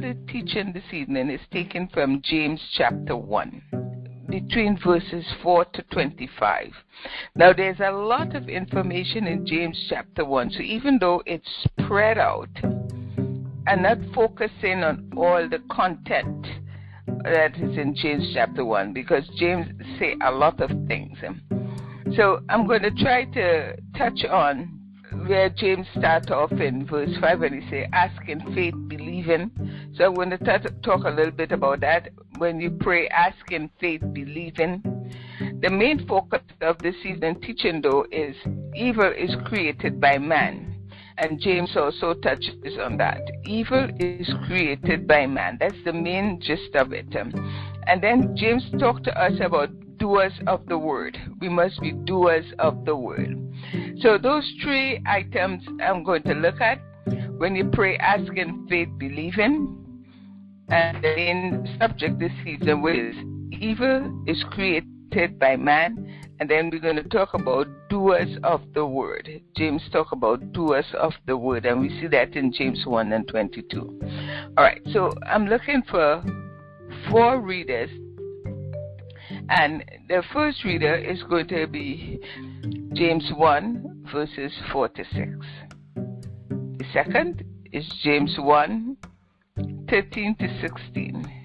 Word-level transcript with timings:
the 0.00 0.16
teaching 0.28 0.72
this 0.72 0.92
evening 0.92 1.28
is 1.28 1.40
taken 1.50 1.88
from 1.88 2.22
James 2.22 2.60
chapter 2.76 3.16
1, 3.16 4.26
between 4.28 4.78
verses 4.84 5.24
4 5.42 5.64
to 5.64 5.82
25. 5.90 6.72
Now, 7.34 7.52
there's 7.52 7.80
a 7.80 7.90
lot 7.90 8.36
of 8.36 8.48
information 8.48 9.26
in 9.26 9.44
James 9.44 9.76
chapter 9.88 10.24
1, 10.24 10.50
so 10.52 10.60
even 10.60 10.98
though 11.00 11.22
it's 11.26 11.48
spread 11.64 12.16
out 12.16 12.48
and 12.62 13.82
not 13.82 13.98
focusing 14.14 14.84
on 14.84 15.10
all 15.16 15.48
the 15.48 15.58
content 15.70 16.46
that 17.24 17.56
is 17.56 17.76
in 17.76 17.96
James 17.96 18.30
chapter 18.32 18.64
1, 18.64 18.92
because 18.92 19.28
James 19.36 19.66
say 19.98 20.14
a 20.24 20.30
lot 20.30 20.60
of 20.60 20.70
things. 20.86 21.18
So 22.16 22.40
I'm 22.48 22.68
going 22.68 22.82
to 22.82 22.92
try 22.92 23.24
to 23.24 23.76
touch 23.96 24.24
on 24.30 24.78
where 25.26 25.48
James 25.50 25.86
starts 25.98 26.30
off 26.30 26.52
in 26.52 26.86
verse 26.86 27.10
5 27.20 27.40
when 27.40 27.60
he 27.60 27.68
say, 27.68 27.88
ask 27.92 28.28
in 28.28 28.40
faith, 28.54 28.74
believing. 28.86 29.50
So 29.98 30.04
I'm 30.04 30.14
going 30.14 30.30
to 30.30 30.38
talk 30.84 31.02
a 31.04 31.10
little 31.10 31.32
bit 31.32 31.50
about 31.50 31.80
that. 31.80 32.10
When 32.36 32.60
you 32.60 32.70
pray, 32.70 33.08
ask 33.08 33.50
in 33.50 33.68
faith, 33.80 34.00
believing. 34.12 34.80
The 35.60 35.70
main 35.70 36.06
focus 36.06 36.42
of 36.60 36.78
this 36.78 36.94
evening 37.04 37.40
teaching, 37.40 37.82
though, 37.82 38.06
is 38.12 38.36
evil 38.76 39.12
is 39.12 39.34
created 39.46 40.00
by 40.00 40.18
man. 40.18 40.76
And 41.16 41.40
James 41.40 41.76
also 41.76 42.14
touches 42.14 42.78
on 42.80 42.96
that. 42.98 43.22
Evil 43.44 43.88
is 43.98 44.32
created 44.46 45.08
by 45.08 45.26
man. 45.26 45.56
That's 45.58 45.82
the 45.84 45.92
main 45.92 46.40
gist 46.40 46.76
of 46.76 46.92
it. 46.92 47.16
Um, 47.16 47.32
and 47.88 48.00
then 48.00 48.36
James 48.36 48.70
talked 48.78 49.02
to 49.06 49.20
us 49.20 49.32
about 49.40 49.70
doers 49.96 50.32
of 50.46 50.64
the 50.66 50.78
word. 50.78 51.18
We 51.40 51.48
must 51.48 51.80
be 51.80 51.90
doers 51.90 52.46
of 52.60 52.84
the 52.84 52.94
word. 52.94 53.36
So 53.98 54.16
those 54.16 54.48
three 54.62 55.02
items 55.08 55.64
I'm 55.82 56.04
going 56.04 56.22
to 56.22 56.34
look 56.34 56.60
at. 56.60 56.80
When 57.38 57.56
you 57.56 57.68
pray, 57.72 57.96
ask 57.96 58.32
in 58.36 58.68
faith, 58.68 58.90
believing. 58.96 59.86
And 60.70 61.02
the 61.02 61.14
main 61.16 61.76
subject 61.80 62.18
this 62.18 62.32
season 62.44 62.84
is 62.86 63.16
evil 63.60 64.24
is 64.26 64.44
created 64.50 65.38
by 65.38 65.56
man. 65.56 66.14
And 66.40 66.48
then 66.48 66.70
we're 66.70 66.80
going 66.80 66.96
to 66.96 67.08
talk 67.08 67.34
about 67.34 67.66
doers 67.88 68.36
of 68.44 68.60
the 68.74 68.86
word. 68.86 69.28
James 69.56 69.82
talk 69.90 70.12
about 70.12 70.52
doers 70.52 70.86
of 70.94 71.12
the 71.26 71.36
word, 71.36 71.66
and 71.66 71.80
we 71.80 71.88
see 72.00 72.06
that 72.08 72.36
in 72.36 72.52
James 72.52 72.86
1 72.86 73.12
and 73.12 73.26
22. 73.26 74.00
All 74.56 74.64
right, 74.64 74.80
so 74.92 75.12
I'm 75.26 75.46
looking 75.46 75.82
for 75.90 76.22
four 77.10 77.40
readers 77.40 77.90
and 79.50 79.84
the 80.08 80.22
first 80.32 80.64
reader 80.64 80.94
is 80.94 81.22
going 81.24 81.48
to 81.48 81.66
be 81.66 82.20
James 82.94 83.30
1, 83.34 84.04
verses 84.12 84.52
4 84.72 84.88
to 84.90 85.04
6. 85.04 85.14
The 85.94 86.84
second 86.92 87.44
is 87.72 87.86
James 88.02 88.34
1, 88.38 88.96
13 89.88 90.36
to 90.36 90.60
16. 90.60 91.38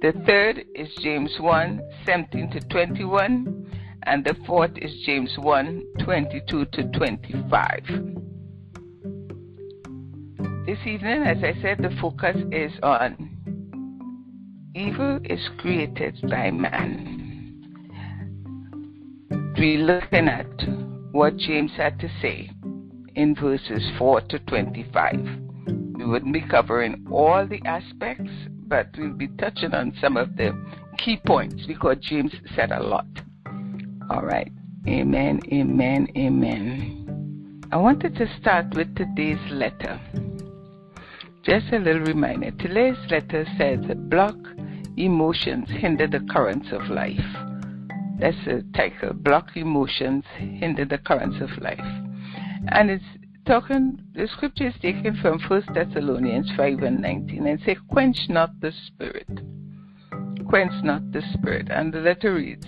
The 0.00 0.12
third 0.26 0.64
is 0.74 0.88
James 1.00 1.34
1, 1.40 1.80
17 2.04 2.50
to 2.50 2.60
21. 2.68 3.64
And 4.04 4.24
the 4.24 4.34
fourth 4.46 4.76
is 4.76 4.92
James 5.04 5.36
1, 5.38 5.82
22 6.04 6.64
to 6.66 6.82
25. 6.92 8.18
This 10.66 10.78
evening, 10.86 11.22
as 11.22 11.38
I 11.42 11.54
said, 11.62 11.78
the 11.78 11.96
focus 12.00 12.36
is 12.52 12.72
on 12.82 13.38
evil 14.74 15.18
is 15.24 15.40
created 15.58 16.16
by 16.30 16.50
man. 16.50 17.14
We're 19.58 19.78
looking 19.78 20.28
at 20.28 20.46
what 21.12 21.36
James 21.36 21.72
had 21.76 21.98
to 22.00 22.08
say 22.22 22.50
in 23.16 23.34
verses 23.34 23.82
4 23.98 24.20
to 24.20 24.38
25. 24.38 25.47
We 25.98 26.04
wouldn't 26.04 26.32
be 26.32 26.42
covering 26.42 27.04
all 27.10 27.44
the 27.44 27.60
aspects, 27.64 28.30
but 28.68 28.86
we'll 28.96 29.14
be 29.14 29.26
touching 29.26 29.74
on 29.74 29.92
some 30.00 30.16
of 30.16 30.36
the 30.36 30.52
key 30.96 31.16
points 31.26 31.66
because 31.66 31.96
James 32.00 32.32
said 32.54 32.70
a 32.70 32.80
lot. 32.80 33.06
All 34.08 34.22
right. 34.22 34.50
Amen, 34.86 35.40
amen, 35.52 36.06
amen. 36.16 37.66
I 37.72 37.76
wanted 37.78 38.14
to 38.14 38.26
start 38.40 38.74
with 38.76 38.94
today's 38.94 39.40
letter. 39.50 40.00
Just 41.42 41.72
a 41.72 41.78
little 41.78 42.02
reminder. 42.02 42.52
Today's 42.52 42.96
letter 43.10 43.44
says 43.58 43.80
block 44.08 44.36
emotions 44.96 45.68
hinder 45.68 46.06
the 46.06 46.20
currents 46.30 46.68
of 46.70 46.88
life. 46.90 47.18
That's 48.20 48.36
the 48.44 48.64
title. 48.74 49.14
Block 49.14 49.56
emotions 49.56 50.24
hinder 50.36 50.84
the 50.84 50.98
currents 50.98 51.38
of 51.40 51.50
life. 51.60 51.78
And 52.68 52.88
it's 52.88 53.04
talking, 53.48 53.98
the 54.14 54.28
scripture 54.28 54.68
is 54.68 54.74
taken 54.80 55.18
from 55.20 55.40
1 55.40 55.74
Thessalonians 55.74 56.50
5 56.56 56.82
and 56.82 57.00
19 57.00 57.46
and 57.46 57.60
say, 57.66 57.76
Quench 57.90 58.28
not 58.28 58.50
the 58.60 58.72
spirit. 58.86 59.40
Quench 60.48 60.84
not 60.84 61.10
the 61.10 61.22
spirit. 61.32 61.68
And 61.70 61.92
the 61.92 61.98
letter 61.98 62.34
reads, 62.34 62.66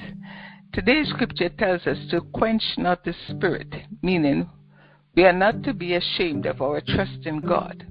Today's 0.73 1.09
scripture 1.11 1.51
tells 1.51 1.87
us 1.87 1.99
to 2.11 2.21
quench 2.33 2.63
not 2.79 3.05
the 3.05 3.15
spirit, 3.29 3.73
meaning 4.03 4.49
we 5.15 5.25
are 5.25 5.33
not 5.33 5.63
to 5.65 5.75
be 5.75 5.95
ashamed 5.95 6.47
of 6.47 6.61
our 6.61 6.81
trust 6.81 7.27
in 7.27 7.41
God 7.41 7.87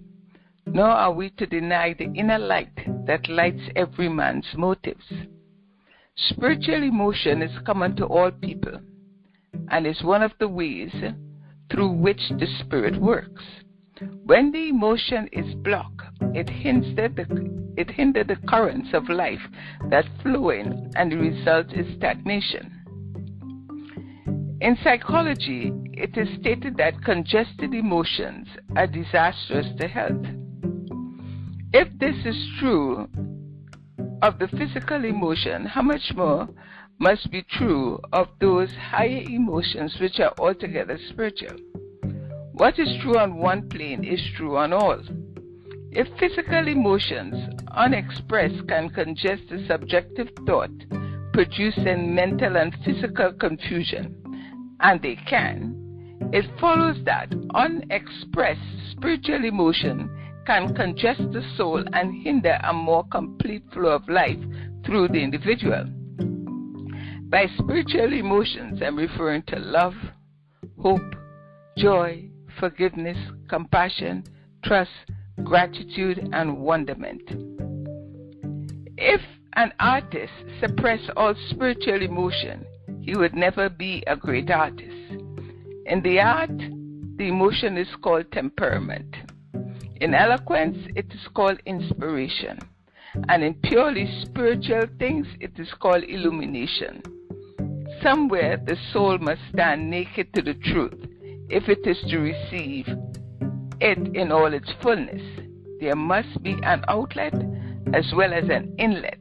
nor 0.74 0.88
are 0.88 1.12
we 1.12 1.30
to 1.32 1.46
deny 1.46 1.94
the 1.94 2.12
inner 2.16 2.38
light 2.38 2.78
that 3.06 3.28
lights 3.30 3.62
every 3.76 4.10
man's 4.10 4.46
motives. 4.56 5.06
Spiritual 6.16 6.84
emotion 6.84 7.42
is 7.42 7.52
common 7.66 7.96
to 7.96 8.06
all 8.06 8.32
people 8.32 8.80
and 9.72 9.88
is 9.88 10.04
one 10.04 10.22
of 10.22 10.32
the 10.40 10.48
ways 10.48 10.94
through 11.72 11.92
which 11.92 12.22
the 12.40 12.48
Spirit 12.60 13.00
works. 13.00 13.44
When 14.26 14.52
the 14.52 14.70
emotion 14.70 15.28
is 15.32 15.56
blocked, 15.56 16.02
it 16.34 16.50
hinders 16.50 16.96
the, 16.96 17.74
it 17.76 17.92
hinders 17.92 18.28
the 18.28 18.38
currents 18.48 18.90
of 18.94 19.10
life 19.10 19.42
that 19.90 20.06
flow 20.22 20.52
in, 20.52 20.92
and 20.96 21.12
the 21.12 21.18
result 21.18 21.74
is 21.74 21.96
stagnation. 21.98 22.76
In 24.62 24.78
psychology, 24.84 25.72
it 25.94 26.18
is 26.18 26.28
stated 26.40 26.78
that 26.78 27.04
congested 27.04 27.74
emotions 27.74 28.48
are 28.76 28.88
disastrous 28.88 29.68
to 29.80 29.88
health. 29.88 30.26
If 31.74 31.88
this 32.00 32.16
is 32.26 32.36
true 32.60 33.08
of 34.22 34.40
the 34.40 34.48
physical 34.50 35.06
emotion, 35.06 35.66
how 35.66 35.82
much 35.82 36.14
more 36.16 36.50
must 37.00 37.32
be 37.32 37.42
true 37.58 37.98
of 38.12 38.28
those 38.42 38.74
higher 38.74 39.24
emotions 39.30 39.96
which 40.02 40.20
are 40.20 40.34
altogether 40.38 41.00
spiritual? 41.10 41.56
What 42.52 42.78
is 42.78 42.90
true 43.02 43.18
on 43.18 43.38
one 43.38 43.70
plane 43.70 44.04
is 44.04 44.20
true 44.36 44.58
on 44.58 44.74
all. 44.74 45.02
If 45.92 46.08
physical 46.20 46.68
emotions, 46.68 47.36
unexpressed, 47.72 48.68
can 48.68 48.90
congest 48.90 49.44
the 49.50 49.66
subjective 49.66 50.28
thought, 50.46 50.72
producing 51.32 52.14
mental 52.14 52.58
and 52.58 52.76
physical 52.84 53.32
confusion, 53.32 54.16
and 54.82 55.02
they 55.02 55.16
can, 55.16 56.30
it 56.34 56.46
follows 56.60 56.98
that 57.06 57.34
unexpressed 57.56 58.60
spiritual 58.92 59.46
emotion 59.46 60.10
can 60.46 60.76
congest 60.76 61.32
the 61.32 61.44
soul 61.56 61.82
and 61.94 62.24
hinder 62.24 62.60
a 62.64 62.74
more 62.74 63.06
complete 63.06 63.64
flow 63.72 63.92
of 63.92 64.10
life 64.10 64.40
through 64.86 65.08
the 65.08 65.24
individual. 65.24 65.86
By 67.30 67.46
spiritual 67.60 68.12
emotions, 68.12 68.82
I'm 68.84 68.98
referring 68.98 69.44
to 69.50 69.60
love, 69.60 69.94
hope, 70.82 71.14
joy, 71.78 72.28
forgiveness, 72.60 73.18
compassion, 73.48 74.24
trust, 74.64 74.90
gratitude, 75.44 76.28
and 76.34 76.58
wonderment. 76.58 77.22
If 78.98 79.22
an 79.54 79.72
artist 79.80 80.34
suppressed 80.60 81.12
all 81.16 81.36
spiritual 81.52 82.02
emotion, 82.02 82.66
he 83.00 83.16
would 83.16 83.36
never 83.36 83.70
be 83.70 84.04
a 84.08 84.16
great 84.16 84.50
artist. 84.50 85.12
In 85.86 86.02
the 86.02 86.20
art, 86.22 86.58
the 86.58 87.28
emotion 87.28 87.78
is 87.78 87.90
called 88.02 88.32
temperament. 88.32 89.16
In 90.02 90.16
eloquence, 90.16 90.80
it 90.96 91.06
is 91.14 91.28
called 91.36 91.60
inspiration. 91.68 92.58
And 93.28 93.44
in 93.44 93.54
purely 93.54 94.10
spiritual 94.26 94.88
things, 94.98 95.28
it 95.40 95.60
is 95.60 95.72
called 95.80 96.04
illumination. 96.06 97.04
Somewhere 98.02 98.58
the 98.58 98.78
soul 98.94 99.18
must 99.18 99.42
stand 99.54 99.90
naked 99.90 100.34
to 100.34 100.42
the 100.42 100.54
truth 100.54 101.00
if 101.50 101.68
it 101.68 101.86
is 101.86 102.00
to 102.10 102.18
receive 102.18 102.88
it 103.82 104.16
in 104.16 104.32
all 104.32 104.54
its 104.54 104.72
fullness. 104.82 105.22
There 105.80 105.96
must 105.96 106.42
be 106.44 106.58
an 106.64 106.84
outlet 106.88 107.34
as 107.94 108.06
well 108.16 108.34
as 108.34 108.46
an 108.50 108.76
inlet 108.78 109.20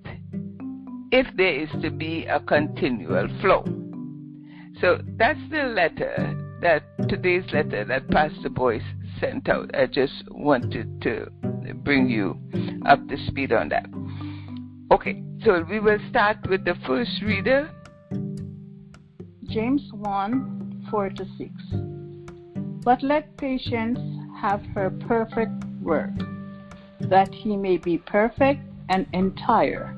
if 1.11 1.27
there 1.37 1.55
is 1.55 1.71
to 1.83 1.91
be 1.91 2.27
a 2.27 2.39
continual 2.41 3.29
flow. 3.41 3.65
So 4.81 5.01
that's 5.17 5.41
the 5.51 5.65
letter 5.65 6.35
that 6.61 6.83
today's 7.09 7.45
letter 7.53 7.85
that 7.85 8.09
Pastor 8.11 8.49
Boyce 8.49 8.83
sent 9.21 9.49
out. 9.49 9.71
I 9.75 9.87
just 9.87 10.25
wanted 10.31 11.01
to 11.03 11.31
bring 11.83 12.09
you 12.09 12.39
up 12.87 13.09
to 13.09 13.17
speed 13.27 13.53
on 13.53 13.71
that. 13.71 13.87
Okay, 14.93 15.23
so 15.45 15.65
we 15.69 15.81
will 15.81 15.99
start 16.11 16.39
with 16.49 16.65
the 16.65 16.75
first 16.87 17.23
reader. 17.23 17.71
James 19.49 19.91
1 19.93 20.89
4 20.91 21.09
to 21.09 21.25
6. 21.39 21.51
But 22.85 23.03
let 23.03 23.35
patience 23.39 23.99
have 24.39 24.63
her 24.75 24.91
perfect 24.91 25.65
work, 25.81 26.13
that 27.01 27.33
he 27.33 27.57
may 27.57 27.79
be 27.79 27.97
perfect 27.97 28.61
and 28.91 29.07
entire, 29.15 29.97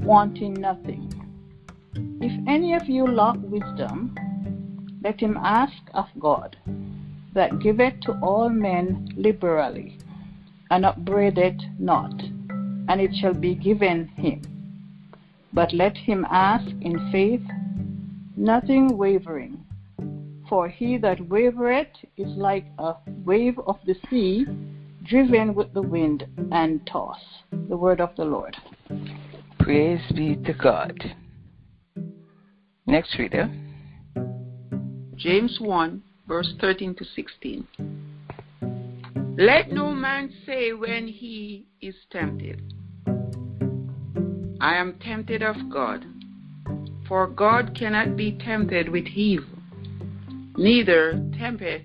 wanting 0.00 0.54
nothing. 0.54 1.12
If 2.22 2.32
any 2.48 2.72
of 2.72 2.88
you 2.88 3.06
lack 3.06 3.36
wisdom, 3.42 4.16
let 5.02 5.20
him 5.20 5.36
ask 5.36 5.76
of 5.92 6.06
God, 6.18 6.56
that 7.34 7.58
giveth 7.58 8.00
to 8.00 8.18
all 8.22 8.48
men 8.48 9.06
liberally, 9.16 9.98
and 10.70 10.86
upbraideth 10.86 11.60
not, 11.78 12.14
and 12.88 13.02
it 13.02 13.14
shall 13.14 13.34
be 13.34 13.54
given 13.54 14.08
him. 14.08 14.40
But 15.52 15.74
let 15.74 15.96
him 15.96 16.26
ask 16.30 16.66
in 16.80 17.10
faith, 17.12 17.44
nothing 18.38 18.96
wavering. 18.96 19.64
For 20.48 20.68
he 20.68 20.96
that 20.98 21.18
wavereth 21.18 21.92
is 22.16 22.28
like 22.36 22.66
a 22.78 22.94
wave 23.24 23.58
of 23.66 23.76
the 23.84 23.96
sea, 24.08 24.46
driven 25.04 25.54
with 25.54 25.74
the 25.74 25.82
wind 25.82 26.24
and 26.52 26.86
tossed. 26.86 27.24
The 27.68 27.76
word 27.76 28.00
of 28.00 28.14
the 28.16 28.24
Lord. 28.24 28.56
Praise 29.58 30.00
be 30.14 30.36
to 30.46 30.54
God. 30.54 30.94
Next 32.86 33.18
reader. 33.18 33.50
James 35.16 35.58
1, 35.60 36.02
verse 36.26 36.54
13 36.60 36.94
to 36.94 37.04
16. 37.04 37.66
Let 39.36 39.70
no 39.70 39.92
man 39.92 40.32
say 40.46 40.72
when 40.72 41.08
he 41.08 41.66
is 41.82 41.94
tempted, 42.10 42.72
I 44.60 44.76
am 44.76 44.98
tempted 45.00 45.42
of 45.42 45.56
God. 45.70 46.04
For 47.08 47.26
God 47.26 47.74
cannot 47.74 48.18
be 48.18 48.32
tempted 48.32 48.90
with 48.90 49.06
evil, 49.06 49.48
neither 50.58 51.12
tempteth 51.38 51.80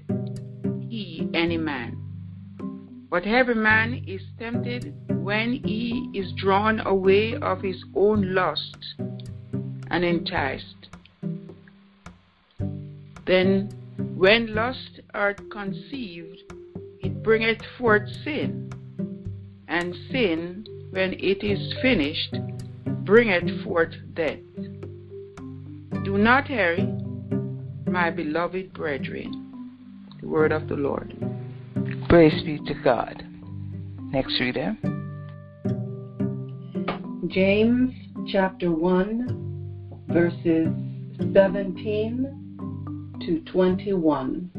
he 0.90 1.30
any 1.34 1.58
man. 1.58 1.98
But 3.10 3.26
every 3.26 3.56
man 3.56 4.04
is 4.06 4.22
tempted 4.38 4.94
when 5.24 5.54
he 5.54 6.10
is 6.14 6.34
drawn 6.34 6.82
away 6.82 7.36
of 7.36 7.62
his 7.62 7.82
own 7.96 8.36
lust 8.36 8.96
and 9.90 10.04
enticed. 10.04 10.90
Then, 13.26 13.70
when 14.18 14.54
lust 14.54 15.00
art 15.14 15.40
conceived, 15.50 16.44
it 17.00 17.24
bringeth 17.24 17.62
forth 17.78 18.10
sin, 18.26 18.70
and 19.70 19.96
sin, 20.12 20.66
when 20.90 21.14
it 21.14 21.46
is 21.46 21.74
finished, 21.82 22.36
bringeth 23.06 23.64
forth 23.64 23.94
death. 24.14 24.40
Do 26.14 26.20
not 26.20 26.48
hurry, 26.48 26.88
my 27.88 28.12
beloved 28.12 28.72
brethren. 28.74 29.34
The 30.22 30.28
word 30.28 30.52
of 30.52 30.68
the 30.68 30.76
Lord. 30.76 31.12
Praise 32.08 32.40
be 32.44 32.60
to 32.68 32.76
God. 32.84 33.26
Next 34.12 34.40
reader. 34.40 34.78
James 37.30 37.96
chapter 38.32 38.72
1, 38.72 40.04
verses 40.10 40.68
17 41.34 43.18
to 43.26 43.40
21. 43.52 44.52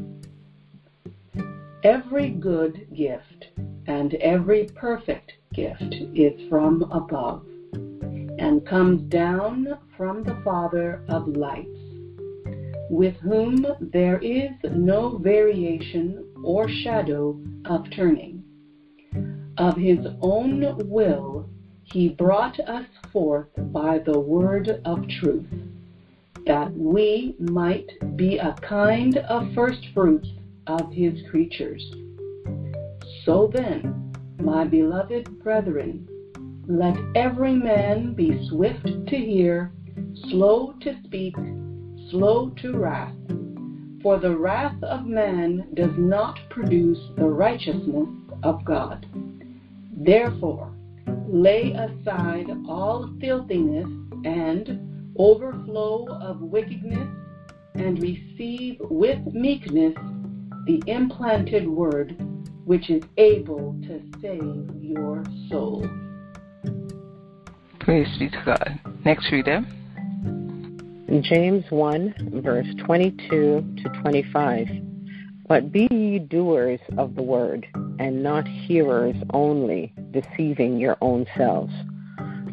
Every 1.85 2.31
good 2.31 2.85
gift 2.93 3.45
and 3.87 4.15
every 4.15 4.65
perfect 4.75 5.31
gift 5.53 5.95
is 6.13 6.49
from 6.49 6.81
above 6.91 7.45
and 8.39 8.65
comes 8.65 9.01
down 9.09 9.77
from 9.97 10.23
the 10.23 10.39
Father 10.43 11.01
of 11.09 11.27
lights, 11.27 11.79
with 12.89 13.15
whom 13.17 13.65
there 13.79 14.17
is 14.19 14.51
no 14.71 15.17
variation 15.17 16.25
or 16.43 16.67
shadow 16.69 17.39
of 17.65 17.89
turning. 17.91 18.43
Of 19.57 19.77
his 19.77 20.05
own 20.21 20.89
will 20.89 21.49
he 21.83 22.09
brought 22.09 22.59
us 22.61 22.87
forth 23.13 23.47
by 23.57 23.99
the 23.99 24.19
word 24.19 24.81
of 24.85 25.07
truth 25.07 25.47
that 26.45 26.71
we 26.75 27.35
might 27.39 27.89
be 28.15 28.37
a 28.37 28.55
kind 28.61 29.17
of 29.17 29.53
first 29.53 29.85
fruits 29.93 30.27
of 30.67 30.91
his 30.91 31.13
creatures. 31.29 31.83
So 33.23 33.49
then, 33.51 34.13
my 34.39 34.65
beloved 34.65 35.39
brethren, 35.43 36.07
let 36.67 36.97
every 37.15 37.53
man 37.53 38.13
be 38.13 38.47
swift 38.49 38.85
to 38.85 39.15
hear, 39.15 39.71
slow 40.29 40.73
to 40.81 40.95
speak, 41.03 41.35
slow 42.09 42.49
to 42.61 42.77
wrath. 42.77 43.13
For 44.01 44.19
the 44.19 44.35
wrath 44.35 44.81
of 44.83 45.05
man 45.05 45.67
does 45.73 45.95
not 45.97 46.39
produce 46.49 46.99
the 47.17 47.25
righteousness 47.25 48.07
of 48.43 48.63
God. 48.65 49.05
Therefore, 49.97 50.71
lay 51.27 51.71
aside 51.71 52.49
all 52.67 53.13
filthiness 53.19 53.87
and 54.25 55.13
overflow 55.17 56.07
of 56.21 56.41
wickedness, 56.41 57.07
and 57.75 58.01
receive 58.01 58.77
with 58.79 59.19
meekness 59.33 59.93
the 60.65 60.81
implanted 60.87 61.67
word 61.67 62.15
which 62.65 62.89
is 62.89 63.03
able 63.17 63.75
to 63.83 64.01
save 64.21 64.69
your 64.81 65.23
soul. 65.49 65.87
Praise 67.85 68.07
be 68.17 68.29
to 68.29 68.41
God. 68.43 68.79
Next 69.05 69.31
reader. 69.31 69.63
Eh? 71.07 71.21
James 71.21 71.63
1, 71.69 72.41
verse 72.43 72.65
22 72.83 73.27
to 73.27 73.89
25. 74.01 74.67
But 75.47 75.71
be 75.71 75.87
ye 75.91 76.17
doers 76.17 76.79
of 76.97 77.13
the 77.13 77.21
word, 77.21 77.67
and 77.99 78.23
not 78.23 78.47
hearers 78.47 79.15
only, 79.35 79.93
deceiving 80.09 80.79
your 80.79 80.97
own 81.01 81.27
selves. 81.37 81.71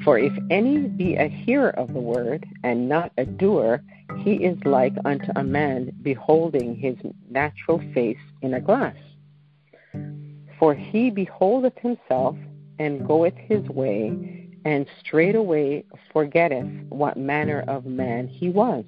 For 0.04 0.18
if 0.18 0.34
any 0.50 0.80
be 0.88 1.16
a 1.16 1.28
hearer 1.28 1.70
of 1.78 1.94
the 1.94 2.00
word, 2.00 2.44
and 2.62 2.86
not 2.86 3.10
a 3.16 3.24
doer, 3.24 3.82
he 4.18 4.34
is 4.34 4.58
like 4.66 4.92
unto 5.06 5.32
a 5.36 5.42
man 5.42 5.92
beholding 6.02 6.76
his 6.76 6.96
natural 7.30 7.80
face 7.94 8.18
in 8.42 8.52
a 8.52 8.60
glass. 8.60 8.96
For 10.58 10.74
he 10.74 11.08
beholdeth 11.08 11.78
himself, 11.78 12.36
and 12.78 13.06
goeth 13.06 13.36
his 13.36 13.66
way, 13.70 14.41
and 14.64 14.86
straightway 15.00 15.84
forgetteth 16.12 16.66
what 16.88 17.16
manner 17.16 17.64
of 17.68 17.84
man 17.84 18.28
he 18.28 18.48
was. 18.48 18.84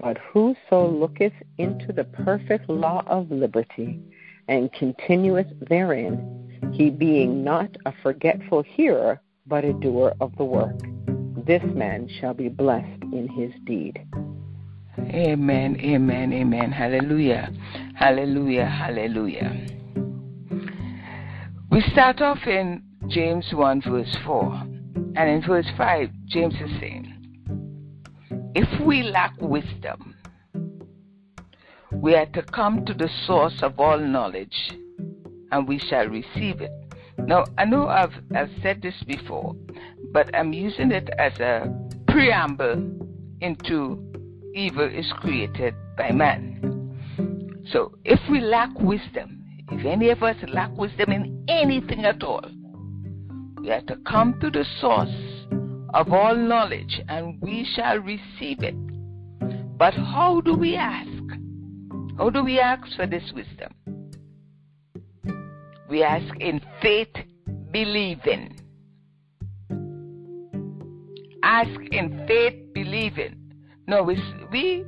But 0.00 0.16
whoso 0.18 0.88
looketh 0.88 1.32
into 1.58 1.92
the 1.92 2.04
perfect 2.04 2.68
law 2.68 3.02
of 3.06 3.30
liberty, 3.30 4.00
and 4.46 4.72
continueth 4.72 5.48
therein, 5.68 6.70
he 6.72 6.90
being 6.90 7.42
not 7.42 7.76
a 7.84 7.92
forgetful 8.02 8.62
hearer, 8.62 9.20
but 9.46 9.64
a 9.64 9.72
doer 9.72 10.14
of 10.20 10.36
the 10.36 10.44
work. 10.44 10.78
This 11.46 11.62
man 11.74 12.08
shall 12.20 12.34
be 12.34 12.48
blessed 12.48 13.02
in 13.12 13.28
his 13.28 13.52
deed. 13.64 14.06
Amen, 14.98 15.76
amen, 15.80 16.32
amen. 16.32 16.70
Hallelujah, 16.70 17.52
hallelujah, 17.94 18.66
hallelujah. 18.66 19.66
We 21.70 21.80
start 21.92 22.20
off 22.20 22.46
in 22.46 22.82
James 23.08 23.46
1, 23.54 23.82
verse 23.82 24.16
4. 24.26 24.52
And 25.16 25.30
in 25.30 25.42
verse 25.46 25.66
5, 25.78 26.10
James 26.26 26.54
is 26.54 26.70
saying, 26.78 27.14
If 28.54 28.80
we 28.84 29.02
lack 29.02 29.34
wisdom, 29.40 30.14
we 31.90 32.14
are 32.14 32.26
to 32.26 32.42
come 32.42 32.84
to 32.84 32.92
the 32.92 33.08
source 33.26 33.62
of 33.62 33.80
all 33.80 33.98
knowledge, 33.98 34.72
and 35.50 35.66
we 35.66 35.78
shall 35.78 36.06
receive 36.06 36.60
it. 36.60 36.70
Now, 37.16 37.44
I 37.56 37.64
know 37.64 37.88
I've, 37.88 38.12
I've 38.36 38.50
said 38.62 38.82
this 38.82 39.02
before, 39.06 39.56
but 40.12 40.34
I'm 40.34 40.52
using 40.52 40.92
it 40.92 41.08
as 41.18 41.38
a 41.40 41.66
preamble 42.08 42.94
into 43.40 44.04
evil 44.54 44.86
is 44.86 45.10
created 45.16 45.74
by 45.96 46.12
man. 46.12 47.64
So, 47.72 47.92
if 48.04 48.20
we 48.30 48.40
lack 48.40 48.70
wisdom, 48.78 49.44
if 49.72 49.86
any 49.86 50.10
of 50.10 50.22
us 50.22 50.36
lack 50.48 50.76
wisdom 50.76 51.10
in 51.10 51.44
anything 51.48 52.04
at 52.04 52.22
all, 52.22 52.44
we 53.68 53.74
have 53.74 53.84
to 53.84 53.96
come 53.96 54.40
to 54.40 54.50
the 54.50 54.64
source 54.80 55.14
of 55.92 56.10
all 56.10 56.34
knowledge 56.34 57.02
and 57.06 57.38
we 57.42 57.68
shall 57.74 57.98
receive 57.98 58.62
it. 58.62 58.74
But 59.76 59.92
how 59.92 60.40
do 60.40 60.54
we 60.54 60.74
ask? 60.74 61.22
How 62.16 62.30
do 62.30 62.42
we 62.42 62.58
ask 62.58 62.96
for 62.96 63.06
this 63.06 63.30
wisdom? 63.34 63.74
We 65.86 66.02
ask 66.02 66.34
in 66.40 66.62
faith, 66.80 67.14
believing. 67.70 68.58
Ask 71.42 71.78
in 71.92 72.24
faith, 72.26 72.72
believing. 72.72 73.36
No, 73.86 74.02
we, 74.02 74.18
we 74.50 74.86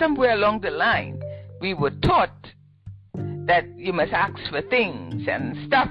somewhere 0.00 0.32
along 0.32 0.62
the 0.62 0.70
line, 0.70 1.22
we 1.60 1.74
were 1.74 1.92
taught 2.02 2.34
that 3.14 3.66
you 3.76 3.92
must 3.92 4.12
ask 4.12 4.36
for 4.50 4.62
things 4.62 5.28
and 5.28 5.56
stuff. 5.68 5.90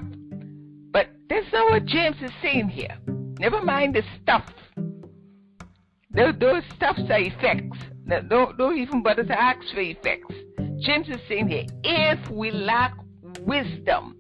But 0.96 1.10
that's 1.28 1.52
not 1.52 1.72
what 1.72 1.86
James 1.88 2.16
is 2.22 2.32
saying 2.42 2.70
here. 2.70 2.98
Never 3.38 3.62
mind 3.62 3.96
the 3.96 4.04
stuff. 4.24 4.46
Those, 6.10 6.64
stuffs 6.74 7.02
are 7.10 7.20
effects. 7.20 7.78
Don't, 8.30 8.58
don't 8.58 8.78
even 8.78 9.04
bother 9.04 9.26
to 9.26 9.38
ask 9.38 9.60
for 9.74 9.82
effects. 9.82 10.34
James 10.80 11.10
is 11.10 11.20
saying 11.28 11.50
here, 11.50 11.66
if 11.84 12.32
we 12.32 12.50
lack 12.50 12.94
wisdom, 13.42 14.16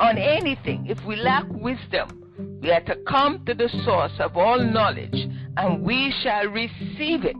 on 0.00 0.18
anything, 0.18 0.86
if 0.88 0.98
we 1.06 1.14
lack 1.14 1.44
wisdom, 1.50 2.58
we 2.60 2.72
are 2.72 2.80
to 2.80 2.96
come 3.06 3.44
to 3.44 3.54
the 3.54 3.68
source 3.84 4.18
of 4.18 4.36
all 4.36 4.58
knowledge 4.58 5.28
and 5.56 5.84
we 5.84 6.12
shall 6.24 6.48
receive 6.48 7.24
it. 7.24 7.36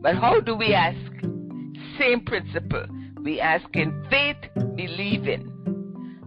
But 0.00 0.16
how 0.16 0.40
do 0.40 0.54
we 0.54 0.72
ask? 0.72 0.96
Same 1.98 2.24
principle. 2.24 2.86
We 3.22 3.38
ask 3.38 3.66
in 3.74 4.06
faith, 4.08 4.38
believing. 4.76 5.52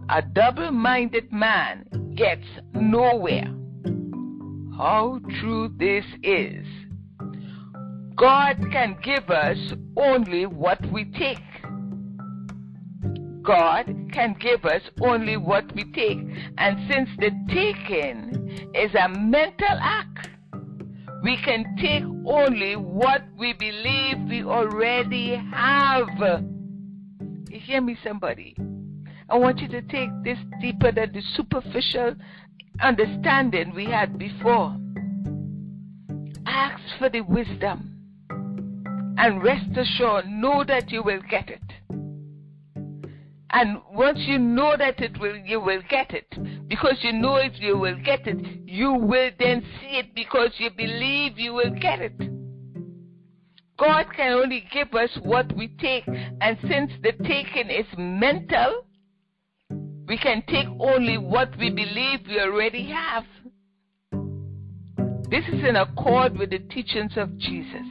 A 0.08 0.22
double 0.22 0.70
minded 0.70 1.32
man 1.32 1.84
gets 2.14 2.46
nowhere. 2.74 3.52
How 4.76 5.18
true 5.40 5.68
this 5.76 6.04
is. 6.22 6.64
God 8.14 8.56
can 8.70 8.96
give 9.02 9.28
us 9.30 9.58
only 9.96 10.46
what 10.46 10.80
we 10.92 11.06
take. 11.06 11.38
God 13.42 13.86
can 14.12 14.36
give 14.38 14.64
us 14.64 14.82
only 15.00 15.36
what 15.36 15.74
we 15.74 15.84
take. 15.92 16.18
And 16.56 16.88
since 16.88 17.08
the 17.18 17.30
taking 17.48 18.70
is 18.74 18.94
a 18.94 19.08
mental 19.08 19.78
act, 19.80 20.28
we 21.24 21.36
can 21.44 21.76
take 21.80 22.04
only 22.26 22.76
what 22.76 23.22
we 23.36 23.54
believe 23.54 24.18
we 24.28 24.44
already 24.44 25.34
have. 25.52 26.08
You 27.50 27.58
hear 27.58 27.80
me, 27.80 27.96
somebody? 28.04 28.54
I 29.28 29.36
want 29.36 29.60
you 29.60 29.68
to 29.68 29.82
take 29.82 30.10
this 30.22 30.38
deeper 30.60 30.92
than 30.92 31.12
the 31.12 31.22
superficial 31.34 32.14
understanding 32.80 33.74
we 33.74 33.86
had 33.86 34.18
before. 34.18 34.76
Ask 36.46 36.82
for 36.98 37.08
the 37.08 37.22
wisdom 37.22 37.92
and 39.18 39.42
rest 39.42 39.76
assured, 39.76 40.28
know 40.28 40.62
that 40.64 40.90
you 40.90 41.02
will 41.02 41.22
get 41.28 41.48
it. 41.48 41.62
And 43.50 43.80
once 43.92 44.18
you 44.20 44.38
know 44.38 44.76
that 44.76 45.00
it 45.00 45.18
will, 45.18 45.36
you 45.36 45.60
will 45.60 45.80
get 45.88 46.12
it. 46.12 46.68
Because 46.68 46.98
you 47.02 47.12
know 47.12 47.36
if 47.36 47.52
you 47.58 47.78
will 47.78 47.96
get 48.04 48.26
it, 48.26 48.36
you 48.66 48.92
will 48.92 49.30
then 49.38 49.64
see 49.80 49.98
it 49.98 50.14
because 50.14 50.50
you 50.58 50.70
believe 50.70 51.38
you 51.38 51.54
will 51.54 51.70
get 51.70 52.00
it. 52.00 52.18
God 53.78 54.06
can 54.14 54.32
only 54.32 54.64
give 54.72 54.92
us 54.94 55.10
what 55.22 55.54
we 55.56 55.68
take. 55.80 56.06
And 56.06 56.58
since 56.68 56.90
the 57.02 57.12
taking 57.24 57.70
is 57.70 57.86
mental, 57.96 58.85
we 60.08 60.16
can 60.16 60.42
take 60.48 60.66
only 60.78 61.18
what 61.18 61.56
we 61.58 61.70
believe 61.70 62.20
we 62.28 62.40
already 62.40 62.88
have. 62.90 63.24
This 65.28 65.44
is 65.48 65.64
in 65.68 65.74
accord 65.76 66.38
with 66.38 66.50
the 66.50 66.60
teachings 66.60 67.12
of 67.16 67.36
Jesus 67.36 67.86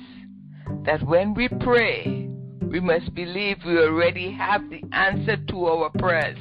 that 0.85 1.03
when 1.05 1.33
we 1.33 1.49
pray, 1.49 2.29
we 2.61 2.79
must 2.79 3.13
believe 3.13 3.57
we 3.65 3.77
already 3.77 4.31
have 4.31 4.61
the 4.69 4.81
answer 4.93 5.35
to 5.49 5.65
our 5.65 5.89
prayers. 5.97 6.37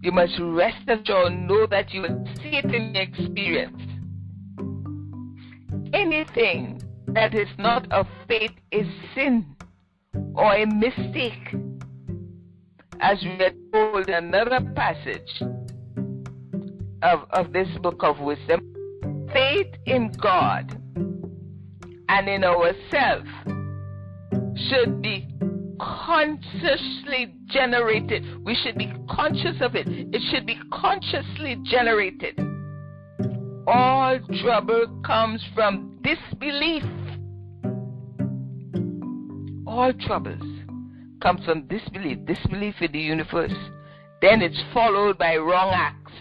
You 0.00 0.12
must 0.12 0.34
rest 0.40 0.88
assured, 0.88 1.32
know 1.32 1.66
that 1.66 1.92
you 1.92 2.02
will 2.02 2.26
see 2.36 2.56
it 2.56 2.66
in 2.66 2.94
your 2.94 3.02
experience. 3.02 3.82
Anything 5.92 6.82
that 7.08 7.34
is 7.34 7.48
not 7.58 7.90
of 7.92 8.06
faith 8.28 8.52
is 8.70 8.86
sin 9.14 9.56
or 10.34 10.54
a 10.54 10.66
mistake. 10.66 11.54
As 13.00 13.18
we 13.22 13.44
are 13.44 13.52
told 13.74 14.08
another 14.08 14.60
passage 14.76 15.42
of, 17.02 17.24
of 17.30 17.52
this 17.52 17.66
book 17.82 18.04
of 18.04 18.20
wisdom, 18.20 18.60
faith 19.32 19.74
in 19.86 20.12
God 20.22 20.80
and 22.08 22.28
in 22.28 22.44
ourselves 22.44 23.28
should 24.68 25.02
be 25.02 25.26
consciously 25.80 27.34
generated. 27.46 28.24
We 28.44 28.54
should 28.54 28.78
be 28.78 28.92
conscious 29.10 29.56
of 29.60 29.74
it. 29.74 29.88
It 29.88 30.22
should 30.30 30.46
be 30.46 30.56
consciously 30.72 31.56
generated. 31.64 32.38
All 33.66 34.20
trouble 34.40 35.02
comes 35.04 35.44
from 35.52 35.98
disbelief. 36.04 36.84
All 39.66 39.92
troubles 40.06 40.53
come 41.24 41.38
from 41.38 41.66
disbelief, 41.68 42.18
disbelief 42.26 42.74
in 42.82 42.92
the 42.92 42.98
universe. 42.98 43.54
Then 44.20 44.42
it's 44.42 44.62
followed 44.74 45.16
by 45.16 45.36
wrong 45.38 45.72
acts. 45.72 46.12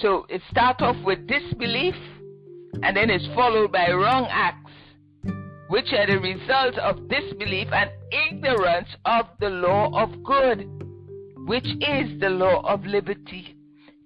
So 0.00 0.26
it 0.28 0.42
starts 0.50 0.82
off 0.82 0.96
with 1.02 1.26
disbelief, 1.26 1.94
and 2.82 2.94
then 2.94 3.08
it's 3.08 3.26
followed 3.34 3.72
by 3.72 3.90
wrong 3.90 4.26
acts 4.30 4.70
which 5.68 5.90
are 5.94 6.06
the 6.06 6.18
result 6.18 6.76
of 6.76 7.08
disbelief 7.08 7.66
and 7.72 7.90
ignorance 8.30 8.88
of 9.06 9.24
the 9.40 9.48
law 9.48 9.88
of 10.02 10.22
good, 10.22 10.68
which 11.46 11.64
is 11.64 12.20
the 12.20 12.28
law 12.28 12.60
of 12.70 12.84
liberty. 12.84 13.56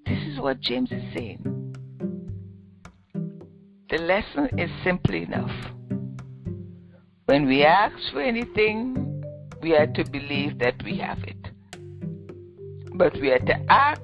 This 0.06 0.18
is 0.28 0.38
what 0.38 0.60
James 0.60 0.92
is 0.92 1.02
saying. 1.12 1.42
The 3.90 3.98
lesson 3.98 4.56
is 4.56 4.70
simple 4.84 5.16
enough. 5.16 5.50
When 7.24 7.46
we 7.46 7.64
ask 7.64 7.96
for 8.12 8.20
anything, 8.20 9.05
we 9.66 9.74
are 9.74 9.88
to 9.88 10.04
believe 10.12 10.60
that 10.60 10.80
we 10.84 10.96
have 10.98 11.18
it. 11.24 11.50
But 12.94 13.14
we 13.14 13.32
are 13.32 13.40
to 13.40 13.54
ask 13.68 14.00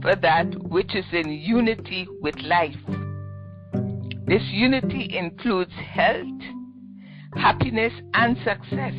for 0.00 0.14
that 0.14 0.46
which 0.62 0.94
is 0.94 1.06
in 1.12 1.28
unity 1.28 2.06
with 2.20 2.36
life. 2.38 2.76
This 4.28 4.42
unity 4.44 5.16
includes 5.18 5.72
health, 5.72 6.40
happiness, 7.34 7.92
and 8.14 8.36
success. 8.44 8.94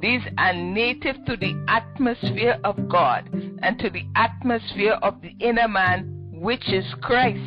These 0.00 0.22
are 0.38 0.54
native 0.54 1.16
to 1.26 1.36
the 1.36 1.52
atmosphere 1.68 2.58
of 2.64 2.88
God 2.88 3.28
and 3.60 3.78
to 3.80 3.90
the 3.90 4.06
atmosphere 4.16 4.98
of 5.02 5.20
the 5.20 5.36
inner 5.46 5.68
man, 5.68 6.30
which 6.32 6.72
is 6.72 6.86
Christ. 7.02 7.38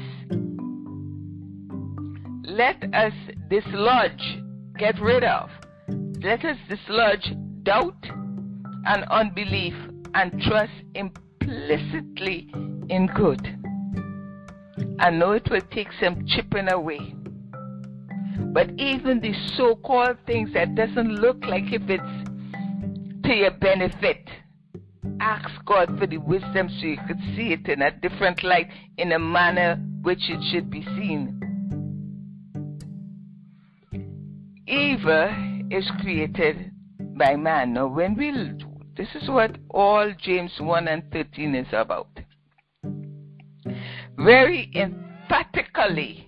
Let 2.48 2.84
us 2.94 3.14
dislodge, 3.50 4.38
get 4.78 5.02
rid 5.02 5.24
of, 5.24 5.50
let 6.26 6.44
us 6.44 6.58
dislodge 6.68 7.36
doubt 7.62 8.04
and 8.86 9.04
unbelief 9.12 9.76
and 10.16 10.42
trust 10.42 10.74
implicitly 10.96 12.50
in 12.90 13.08
good. 13.16 13.60
I 15.00 15.12
know 15.12 15.34
it 15.34 15.48
will 15.52 15.62
take 15.72 15.90
some 16.02 16.26
chipping 16.26 16.68
away. 16.72 17.14
But 18.40 18.72
even 18.80 19.22
the 19.22 19.36
so-called 19.56 20.18
things 20.26 20.52
that 20.56 20.74
doesn't 20.74 21.10
look 21.10 21.46
like 21.46 21.72
if 21.72 21.84
it's 21.88 23.28
to 23.28 23.32
your 23.32 23.52
benefit, 23.52 24.28
ask 25.20 25.64
God 25.66 25.96
for 26.00 26.08
the 26.08 26.18
wisdom 26.18 26.70
so 26.70 26.88
you 26.88 26.98
could 27.08 27.20
see 27.36 27.54
it 27.54 27.70
in 27.70 27.84
a 27.84 27.92
different 27.92 28.44
light, 28.44 28.70
in 28.98 29.12
a 29.12 29.20
manner 29.20 29.76
which 30.02 30.28
it 30.32 30.42
should 30.52 30.72
be 30.72 30.82
seen. 30.82 31.40
Evil 34.66 35.55
is 35.72 35.90
created 36.02 36.72
by 37.18 37.36
man. 37.36 37.74
Now, 37.74 37.88
when 37.88 38.16
we, 38.16 38.32
this 38.98 39.08
is 39.22 39.30
what 39.30 39.58
all 39.70 40.12
James 40.20 40.52
1 40.60 40.88
and 40.88 41.04
13 41.12 41.56
is 41.56 41.68
about. 41.72 42.10
Very 44.18 44.72
emphatically, 44.76 46.28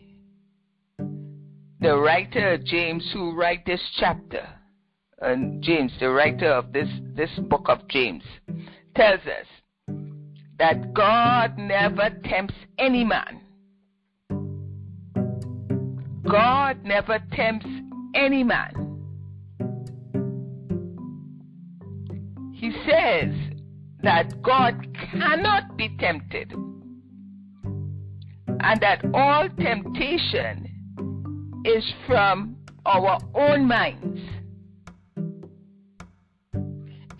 the 1.79 1.95
writer 1.97 2.57
James 2.57 3.09
who 3.13 3.35
write 3.35 3.65
this 3.65 3.81
chapter, 3.99 4.47
and 5.21 5.61
James, 5.63 5.91
the 5.99 6.09
writer 6.09 6.51
of 6.51 6.73
this, 6.73 6.89
this 7.15 7.29
book 7.49 7.65
of 7.69 7.87
James, 7.87 8.23
tells 8.95 9.21
us 9.21 9.47
that 10.59 10.93
God 10.93 11.57
never 11.57 12.09
tempts 12.25 12.55
any 12.77 13.03
man. 13.03 13.41
God 16.29 16.83
never 16.83 17.19
tempts 17.31 17.67
any 18.15 18.43
man. 18.43 18.86
He 22.59 22.71
says 22.89 23.35
that 24.01 24.41
God 24.41 24.97
cannot 25.11 25.77
be 25.77 25.95
tempted 25.99 26.51
and 28.47 28.81
that 28.81 29.05
all 29.13 29.47
temptation 29.59 31.61
is 31.63 31.83
from 32.07 32.57
our 32.83 33.19
own 33.35 33.67
minds. 33.67 34.19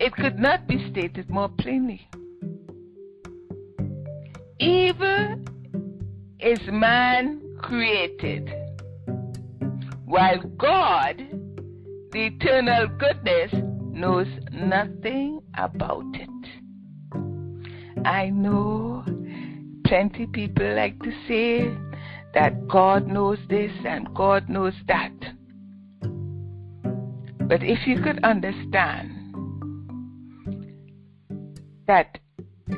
It 0.00 0.12
could 0.14 0.40
not 0.40 0.66
be 0.66 0.90
stated 0.90 1.30
more 1.30 1.50
plainly. 1.50 2.08
Evil 4.58 5.36
is 6.40 6.58
man 6.66 7.40
created, 7.62 8.52
while 10.04 10.40
God, 10.56 11.16
the 12.10 12.26
eternal 12.26 12.88
goodness, 12.88 13.77
knows 13.98 14.26
nothing 14.52 15.40
about 15.56 16.06
it. 16.14 16.30
I 18.06 18.30
know 18.30 19.04
plenty 19.84 20.26
people 20.26 20.74
like 20.74 20.98
to 21.02 21.10
say 21.26 21.68
that 22.34 22.68
God 22.68 23.06
knows 23.06 23.38
this 23.48 23.72
and 23.84 24.14
God 24.14 24.48
knows 24.48 24.74
that. 24.86 25.12
But 27.48 27.62
if 27.62 27.86
you 27.86 28.00
could 28.02 28.22
understand 28.24 29.18
that 31.88 32.18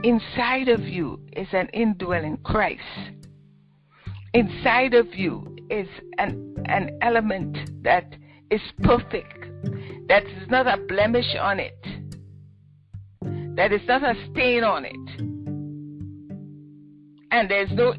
inside 0.04 0.68
of 0.68 0.80
you 0.82 1.20
is 1.32 1.48
an 1.52 1.68
indwelling 1.74 2.38
Christ. 2.38 2.80
Inside 4.32 4.94
of 4.94 5.14
you 5.14 5.56
is 5.68 5.88
an, 6.18 6.56
an 6.66 6.96
element 7.02 7.82
that 7.82 8.14
is 8.50 8.60
perfect, 8.82 9.49
that 10.10 10.26
is 10.26 10.50
not 10.50 10.66
a 10.66 10.76
blemish 10.88 11.36
on 11.40 11.60
it, 11.60 11.86
that 13.54 13.72
is 13.72 13.80
not 13.86 14.02
a 14.02 14.14
stain 14.28 14.64
on 14.64 14.84
it. 14.84 15.20
And 17.30 17.48
there's 17.48 17.70
no, 17.70 17.94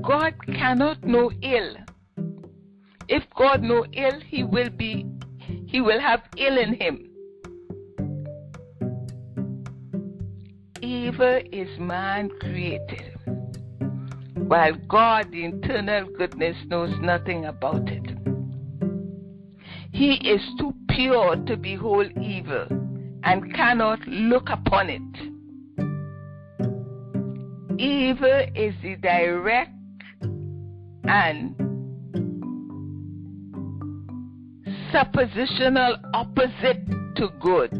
God 0.00 0.32
cannot 0.46 1.04
know 1.04 1.30
ill. 1.42 1.76
If 3.06 3.24
God 3.36 3.60
know 3.60 3.84
ill, 3.92 4.18
he 4.26 4.44
will 4.44 4.70
be, 4.70 5.04
he 5.66 5.82
will 5.82 6.00
have 6.00 6.22
ill 6.38 6.56
in 6.56 6.72
him. 6.72 7.10
Evil 10.80 11.38
is 11.52 11.68
man 11.78 12.30
created, 12.40 13.14
while 14.36 14.72
God, 14.88 15.30
the 15.30 15.44
eternal 15.44 16.06
goodness, 16.16 16.56
knows 16.68 16.98
nothing 16.98 17.44
about 17.44 17.90
it. 17.90 18.11
He 19.92 20.14
is 20.14 20.40
too 20.58 20.74
pure 20.88 21.36
to 21.36 21.56
behold 21.56 22.10
evil 22.20 22.66
and 23.24 23.54
cannot 23.54 24.00
look 24.06 24.48
upon 24.48 24.88
it. 24.90 25.02
Evil 27.78 28.46
is 28.54 28.74
the 28.82 28.96
direct 28.96 29.70
and 31.04 31.54
suppositional 34.92 35.98
opposite 36.14 36.86
to 37.16 37.28
good 37.40 37.72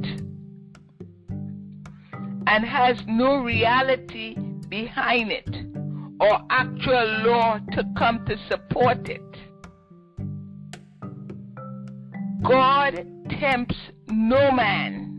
and 2.46 2.64
has 2.64 2.96
no 3.06 3.38
reality 3.38 4.36
behind 4.68 5.32
it 5.32 5.48
or 6.20 6.40
actual 6.50 7.22
law 7.24 7.58
to 7.72 7.84
come 7.96 8.24
to 8.26 8.36
support 8.48 9.08
it. 9.08 9.22
God 12.42 13.06
tempts 13.40 13.76
no 14.08 14.50
man. 14.50 15.18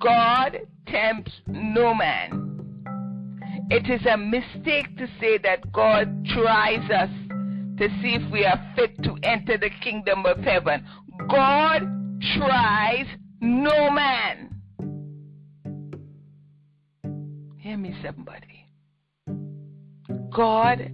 God 0.00 0.58
tempts 0.88 1.30
no 1.46 1.94
man. 1.94 2.42
It 3.70 3.88
is 3.88 4.04
a 4.06 4.16
mistake 4.16 4.96
to 4.98 5.06
say 5.20 5.38
that 5.38 5.72
God 5.72 6.26
tries 6.34 6.90
us 6.90 7.10
to 7.78 7.88
see 8.00 8.14
if 8.14 8.32
we 8.32 8.44
are 8.44 8.60
fit 8.74 9.00
to 9.04 9.16
enter 9.22 9.56
the 9.56 9.70
kingdom 9.82 10.26
of 10.26 10.38
heaven. 10.38 10.84
God 11.30 11.82
tries 12.36 13.06
no 13.40 13.90
man. 13.90 14.48
Hear 17.58 17.76
me, 17.76 17.96
somebody. 18.04 18.66
God 20.34 20.92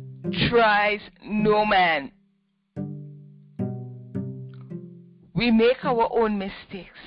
tries 0.51 1.01
no 1.25 1.65
man. 1.65 2.13
We 5.39 5.53
make 5.53 5.85
our 5.85 6.09
own 6.11 6.37
mistakes, 6.37 6.99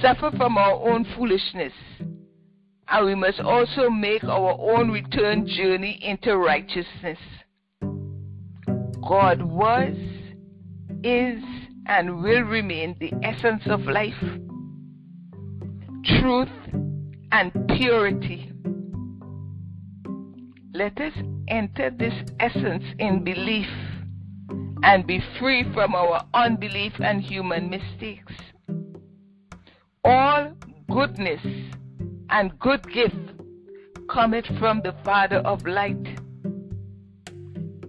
suffer 0.00 0.34
from 0.34 0.56
our 0.56 0.72
own 0.72 1.04
foolishness, 1.14 1.74
and 2.88 3.04
we 3.04 3.14
must 3.14 3.38
also 3.38 3.90
make 3.90 4.24
our 4.24 4.56
own 4.58 4.90
return 4.90 5.46
journey 5.46 5.98
into 6.02 6.34
righteousness. 6.38 7.18
God 9.06 9.42
was, 9.42 9.94
is, 11.04 11.42
and 11.86 12.22
will 12.22 12.44
remain 12.44 12.96
the 12.98 13.12
essence 13.22 13.64
of 13.66 13.80
life, 13.82 14.14
truth, 16.18 16.48
and 17.30 17.52
purity. 17.76 18.50
Let 20.72 20.98
us 20.98 21.12
enter 21.48 21.90
this 21.90 22.14
essence 22.40 22.84
in 22.98 23.22
belief 23.22 23.68
and 24.82 25.06
be 25.06 25.22
free 25.38 25.64
from 25.72 25.94
our 25.94 26.26
unbelief 26.34 26.92
and 26.98 27.22
human 27.22 27.70
mistakes. 27.70 28.32
All 30.04 30.52
goodness 30.90 31.40
and 32.30 32.58
good 32.58 32.82
gift 32.92 33.16
cometh 34.10 34.46
from 34.58 34.80
the 34.82 34.94
Father 35.04 35.38
of 35.38 35.64
light. 35.66 36.18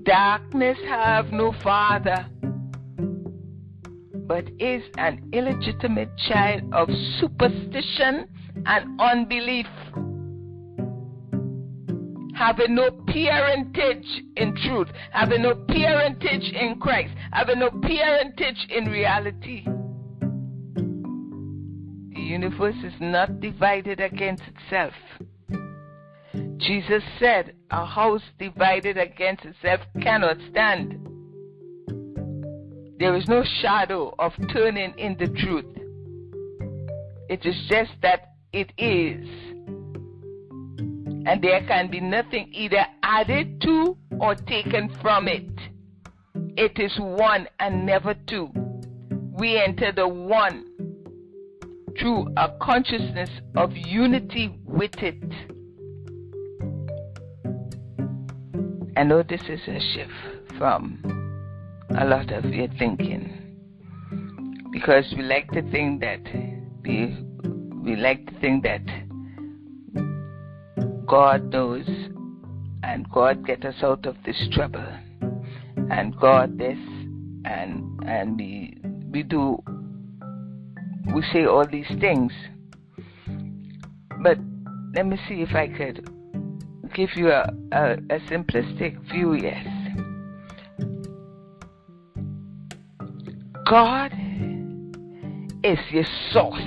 Darkness 0.03 0.77
have 0.88 1.32
no 1.32 1.53
father, 1.63 2.25
but 4.27 4.45
is 4.60 4.84
an 4.97 5.29
illegitimate 5.34 6.10
child 6.29 6.62
of 6.73 6.89
superstition 7.19 8.27
and 8.65 9.01
unbelief, 9.01 9.67
having 12.43 12.75
no 12.75 12.91
parentage 13.08 14.21
in 14.36 14.53
truth, 14.65 14.89
having 15.12 15.43
no 15.43 15.56
parentage 15.56 16.51
in 16.53 16.77
Christ, 16.77 17.13
having 17.32 17.60
no 17.60 17.69
parentage 17.69 18.67
in 18.69 18.86
reality. 18.86 19.63
The 22.13 22.19
universe 22.19 22.75
is 22.84 22.91
not 22.99 23.39
divided 23.39 24.01
against 24.01 24.43
itself. 24.43 24.93
Jesus 26.58 27.01
said, 27.17 27.56
A 27.71 27.86
house 27.86 28.23
divided 28.38 28.97
against 28.97 29.45
itself 29.45 29.79
cannot 30.01 30.36
stand. 30.51 30.99
There 32.99 33.15
is 33.15 33.25
no 33.29 33.43
shadow 33.62 34.13
of 34.19 34.34
turning 34.51 34.93
in 34.97 35.15
the 35.17 35.27
truth. 35.27 35.77
It 37.29 37.45
is 37.45 37.56
just 37.69 37.91
that 38.01 38.34
it 38.51 38.73
is. 38.77 39.53
And 41.25 41.41
there 41.41 41.65
can 41.67 41.89
be 41.89 41.99
nothing 41.99 42.49
either 42.53 42.86
added 43.01 43.62
to 43.62 43.97
or 44.19 44.36
taken 44.36 44.89
from 45.01 45.27
it. 45.27 45.49
It 46.57 46.79
is 46.79 46.93
one 46.99 47.47
and 47.59 47.86
never 47.86 48.13
two. 48.27 48.49
We 49.31 49.57
enter 49.57 49.91
the 49.91 50.07
one 50.07 50.65
through 51.99 52.27
a 52.38 52.49
consciousness 52.62 53.29
of 53.55 53.71
unity 53.75 54.59
with 54.65 54.95
it. 54.97 55.23
I 58.95 59.03
know 59.03 59.23
this 59.23 59.41
is 59.49 59.59
a 59.67 59.79
shift 59.79 60.57
from 60.57 60.99
a 61.97 62.05
lot 62.05 62.31
of 62.31 62.45
your 62.45 62.67
thinking 62.79 63.43
because 64.71 65.05
we 65.15 65.23
like 65.23 65.49
to 65.51 65.62
think 65.71 66.01
that 66.01 66.21
we 66.83 67.17
we 67.83 67.95
like 67.95 68.25
to 68.27 68.39
think 68.39 68.63
that 68.63 68.81
God 71.08 71.52
knows 71.52 71.86
and 72.84 73.10
God 73.10 73.46
get 73.46 73.66
us 73.66 73.76
out 73.82 74.06
of 74.06 74.16
this 74.26 74.48
trouble. 74.52 74.86
And 75.89 76.16
God 76.18 76.58
this 76.58 76.78
and 77.46 78.00
and 78.06 78.38
we 78.38 78.78
we 79.12 79.24
do 79.24 79.58
we 81.13 81.22
say 81.34 81.46
all 81.46 81.66
these 81.66 81.92
things. 82.00 82.32
But 84.22 84.38
let 84.96 85.06
me 85.06 85.18
see 85.28 85.42
if 85.42 85.54
I 85.54 85.68
could 85.68 86.10
give 86.94 87.10
you 87.16 87.30
a, 87.30 87.50
a, 87.72 87.94
a 87.94 88.20
simplistic 88.30 89.00
view 89.12 89.34
yes. 89.34 89.66
God 93.70 94.13
is 95.63 95.80
your 95.92 96.06
source. 96.32 96.62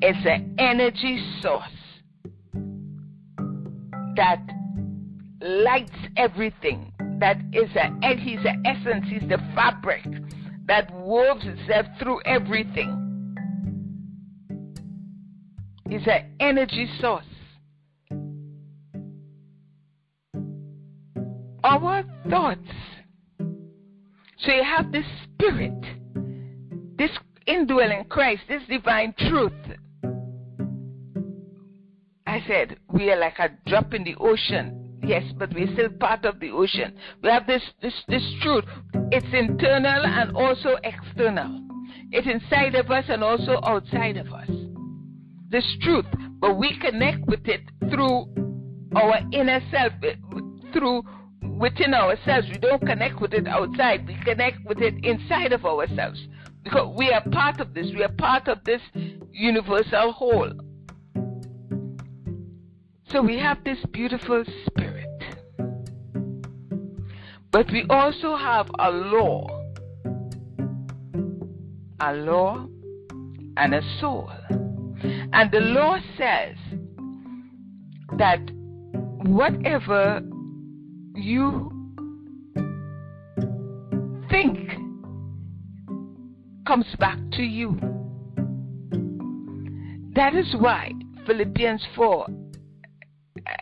It's 0.00 0.26
an 0.26 0.56
energy 0.58 1.24
source 1.40 1.81
that 4.16 4.40
lights 5.40 5.90
everything. 6.16 6.92
That 7.18 7.38
is 7.52 7.70
a 7.76 8.16
he's 8.16 8.42
the 8.42 8.54
essence, 8.64 9.06
he's 9.08 9.28
the 9.28 9.38
fabric 9.54 10.04
that 10.66 10.92
woves 10.92 11.44
itself 11.44 11.86
through 12.00 12.20
everything. 12.24 12.98
He's 15.88 16.06
an 16.06 16.34
energy 16.40 16.88
source. 17.00 17.24
Our 21.64 22.04
thoughts. 22.28 22.60
So 23.38 24.52
you 24.52 24.64
have 24.64 24.90
this 24.90 25.04
spirit, 25.24 25.78
this 26.98 27.10
indwelling 27.46 28.06
Christ, 28.06 28.42
this 28.48 28.62
divine 28.68 29.14
truth 29.16 29.52
I 32.32 32.42
said, 32.48 32.78
we 32.90 33.10
are 33.10 33.18
like 33.18 33.38
a 33.38 33.50
drop 33.66 33.92
in 33.92 34.04
the 34.04 34.14
ocean. 34.18 34.98
Yes, 35.04 35.22
but 35.36 35.52
we're 35.52 35.70
still 35.74 35.90
part 35.90 36.24
of 36.24 36.40
the 36.40 36.50
ocean. 36.50 36.96
We 37.22 37.28
have 37.28 37.46
this, 37.46 37.62
this, 37.82 37.92
this 38.08 38.22
truth. 38.40 38.64
It's 39.10 39.26
internal 39.34 40.06
and 40.06 40.34
also 40.34 40.78
external. 40.82 41.62
It's 42.10 42.26
inside 42.26 42.74
of 42.74 42.90
us 42.90 43.04
and 43.08 43.22
also 43.22 43.60
outside 43.62 44.16
of 44.16 44.32
us. 44.32 44.48
This 45.50 45.66
truth, 45.82 46.06
but 46.40 46.54
we 46.54 46.74
connect 46.80 47.26
with 47.26 47.46
it 47.48 47.60
through 47.90 48.24
our 48.96 49.18
inner 49.30 49.60
self, 49.70 49.92
eh, 50.02 50.14
through 50.72 51.02
within 51.42 51.92
ourselves. 51.92 52.48
We 52.48 52.56
don't 52.60 52.80
connect 52.80 53.20
with 53.20 53.34
it 53.34 53.46
outside. 53.46 54.08
We 54.08 54.16
connect 54.24 54.64
with 54.64 54.78
it 54.78 54.94
inside 55.04 55.52
of 55.52 55.66
ourselves 55.66 56.18
because 56.64 56.96
we 56.96 57.10
are 57.10 57.22
part 57.30 57.60
of 57.60 57.74
this. 57.74 57.88
We 57.94 58.02
are 58.02 58.12
part 58.16 58.48
of 58.48 58.64
this 58.64 58.80
universal 59.32 60.12
whole. 60.12 60.71
So 63.12 63.20
we 63.20 63.38
have 63.40 63.62
this 63.62 63.76
beautiful 63.92 64.42
spirit. 64.66 65.06
But 67.50 67.70
we 67.70 67.84
also 67.90 68.36
have 68.36 68.70
a 68.78 68.90
law. 68.90 69.46
A 72.00 72.14
law 72.14 72.66
and 73.58 73.74
a 73.74 73.82
soul. 74.00 74.30
And 75.34 75.50
the 75.52 75.60
law 75.60 75.98
says 76.16 76.56
that 78.16 78.40
whatever 79.26 80.22
you 81.14 81.70
think 84.30 84.70
comes 86.66 86.86
back 86.98 87.18
to 87.32 87.42
you. 87.42 87.78
That 90.14 90.34
is 90.34 90.54
why 90.58 90.92
Philippians 91.26 91.86
4 91.94 92.26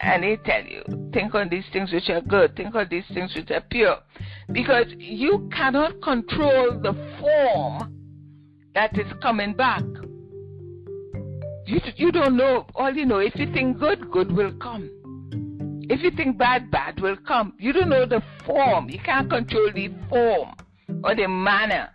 and 0.00 0.22
they 0.22 0.36
tell 0.36 0.64
you, 0.64 0.82
think 1.12 1.34
on 1.34 1.48
these 1.50 1.64
things 1.72 1.92
which 1.92 2.08
are 2.08 2.22
good, 2.22 2.56
think 2.56 2.74
on 2.74 2.86
these 2.90 3.04
things 3.12 3.34
which 3.34 3.50
are 3.50 3.60
pure. 3.60 3.98
Because 4.50 4.86
you 4.96 5.48
cannot 5.52 6.00
control 6.02 6.80
the 6.80 6.94
form 7.20 7.94
that 8.74 8.98
is 8.98 9.06
coming 9.20 9.52
back. 9.52 9.82
You, 11.66 11.80
you 11.96 12.12
don't 12.12 12.36
know. 12.36 12.66
All 12.74 12.92
you 12.92 13.04
know, 13.04 13.18
if 13.18 13.36
you 13.36 13.52
think 13.52 13.78
good, 13.78 14.10
good 14.10 14.32
will 14.32 14.52
come. 14.54 14.90
If 15.90 16.02
you 16.02 16.10
think 16.12 16.38
bad, 16.38 16.70
bad 16.70 17.00
will 17.00 17.16
come. 17.26 17.52
You 17.58 17.72
don't 17.72 17.90
know 17.90 18.06
the 18.06 18.22
form. 18.46 18.88
You 18.88 18.98
can't 19.00 19.28
control 19.28 19.70
the 19.74 19.90
form 20.08 20.54
or 21.04 21.14
the 21.14 21.28
manner. 21.28 21.90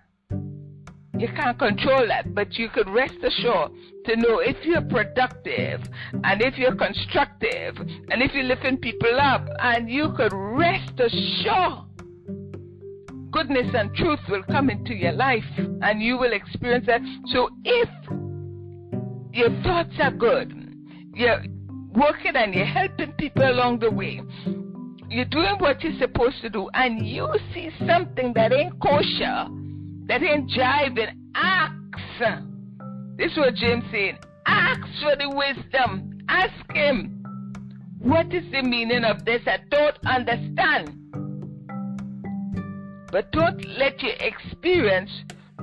You 1.17 1.29
can't 1.35 1.57
control 1.57 2.07
that, 2.07 2.33
but 2.35 2.57
you 2.57 2.69
could 2.69 2.89
rest 2.89 3.15
assured 3.23 3.71
to 4.05 4.15
know 4.17 4.39
if 4.39 4.57
you're 4.65 4.81
productive 4.81 5.81
and 6.23 6.41
if 6.41 6.57
you're 6.57 6.75
constructive 6.75 7.77
and 7.77 8.21
if 8.21 8.33
you're 8.33 8.43
lifting 8.43 8.77
people 8.77 9.17
up, 9.19 9.47
and 9.59 9.89
you 9.89 10.13
could 10.15 10.33
rest 10.33 10.99
assured 10.99 11.85
goodness 13.31 13.67
and 13.73 13.93
truth 13.95 14.19
will 14.29 14.43
come 14.43 14.69
into 14.69 14.93
your 14.93 15.11
life 15.11 15.43
and 15.57 16.01
you 16.01 16.17
will 16.17 16.31
experience 16.31 16.85
that. 16.85 17.01
So 17.27 17.49
if 17.65 17.89
your 19.33 19.49
thoughts 19.61 19.93
are 19.99 20.11
good, 20.11 20.73
you're 21.13 21.43
working 21.93 22.35
and 22.35 22.53
you're 22.53 22.65
helping 22.65 23.11
people 23.13 23.43
along 23.43 23.79
the 23.79 23.91
way, 23.91 24.21
you're 25.09 25.25
doing 25.25 25.55
what 25.59 25.83
you're 25.83 25.99
supposed 25.99 26.41
to 26.43 26.49
do, 26.49 26.69
and 26.73 27.05
you 27.05 27.27
see 27.53 27.69
something 27.85 28.31
that 28.35 28.53
ain't 28.53 28.79
kosher, 28.81 29.47
that 30.07 30.21
ain't 30.21 30.49
jiving, 30.49 31.11
ask. 31.35 31.73
This 33.17 33.31
is 33.31 33.37
what 33.37 33.55
James 33.55 33.83
said. 33.91 34.19
Ask 34.45 34.81
for 35.01 35.15
the 35.15 35.29
wisdom. 35.29 36.19
Ask 36.29 36.71
him. 36.73 37.23
What 37.99 38.33
is 38.33 38.43
the 38.51 38.61
meaning 38.61 39.03
of 39.03 39.25
this? 39.25 39.41
I 39.47 39.57
don't 39.69 39.97
understand. 40.05 40.91
But 43.11 43.31
don't 43.31 43.65
let 43.77 44.01
your 44.01 44.13
experience 44.19 45.11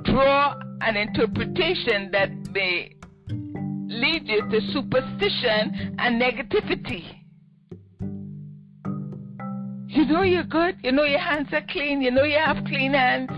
draw 0.04 0.54
an 0.80 0.96
interpretation 0.96 2.10
that 2.12 2.30
may 2.52 2.96
lead 3.28 4.26
you 4.26 4.48
to 4.48 4.60
superstition 4.72 5.96
and 5.98 6.20
negativity. 6.20 7.04
You 9.88 10.06
know 10.06 10.22
you're 10.22 10.44
good. 10.44 10.78
You 10.82 10.92
know 10.92 11.04
your 11.04 11.20
hands 11.20 11.48
are 11.52 11.64
clean. 11.68 12.00
You 12.00 12.10
know 12.10 12.24
you 12.24 12.38
have 12.38 12.64
clean 12.64 12.94
hands. 12.94 13.30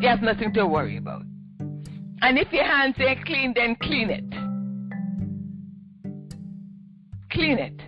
You 0.00 0.08
have 0.08 0.22
nothing 0.22 0.52
to 0.54 0.66
worry 0.66 0.96
about. 0.96 1.22
And 2.22 2.38
if 2.38 2.52
your 2.52 2.64
hands 2.64 2.94
ain't 2.98 3.24
clean, 3.26 3.52
then 3.54 3.76
clean 3.82 4.10
it. 4.10 4.24
Clean 7.30 7.58
it. 7.58 7.82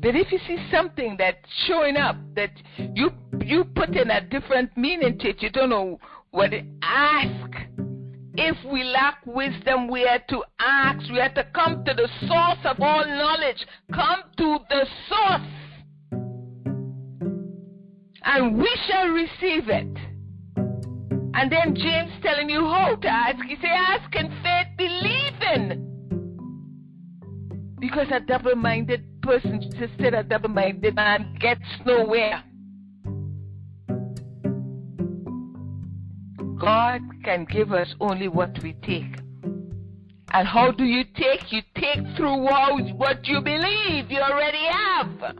But 0.00 0.14
if 0.16 0.32
you 0.32 0.38
see 0.46 0.56
something 0.70 1.16
that's 1.18 1.36
showing 1.66 1.96
up 1.96 2.16
that 2.36 2.52
you 2.94 3.10
you 3.44 3.64
put 3.64 3.90
in 3.90 4.10
a 4.10 4.20
different 4.20 4.76
meaning 4.76 5.18
to 5.18 5.28
it, 5.28 5.42
you 5.42 5.50
don't 5.50 5.70
know 5.70 5.98
what 6.30 6.52
it 6.52 6.64
ask. 6.82 7.50
If 8.34 8.56
we 8.70 8.84
lack 8.84 9.26
wisdom, 9.26 9.88
we 9.88 10.06
are 10.06 10.20
to 10.28 10.44
ask. 10.60 11.10
We 11.10 11.20
are 11.20 11.32
to 11.34 11.44
come 11.54 11.84
to 11.84 11.92
the 11.92 12.08
source 12.20 12.64
of 12.64 12.80
all 12.80 13.04
knowledge. 13.04 13.66
Come 13.92 14.22
to 14.36 14.58
the 14.70 14.86
source. 15.08 15.42
And 18.30 18.58
we 18.58 18.68
shall 18.86 19.08
receive 19.08 19.70
it. 19.70 19.98
And 21.34 21.50
then 21.50 21.74
James 21.74 22.12
telling 22.22 22.50
you 22.50 22.60
how 22.60 22.94
to 22.94 23.08
ask. 23.08 23.42
He 23.46 23.56
say, 23.56 23.68
ask 23.68 24.14
in 24.14 24.28
faith, 24.42 24.66
believing. 24.76 25.84
Because 27.80 28.08
a 28.12 28.20
double-minded 28.20 29.22
person 29.22 29.62
just 29.62 29.94
said 29.98 30.12
a 30.12 30.22
double-minded 30.24 30.94
man 30.94 31.38
gets 31.40 31.62
nowhere. 31.86 32.42
God 36.60 37.00
can 37.24 37.46
give 37.50 37.72
us 37.72 37.94
only 37.98 38.28
what 38.28 38.62
we 38.62 38.74
take. 38.82 39.22
And 40.34 40.46
how 40.46 40.70
do 40.70 40.84
you 40.84 41.04
take? 41.16 41.50
You 41.50 41.62
take 41.76 42.04
through 42.14 42.42
what 42.42 43.26
you 43.26 43.40
believe 43.40 44.10
you 44.10 44.18
already 44.20 44.66
have. 44.70 45.38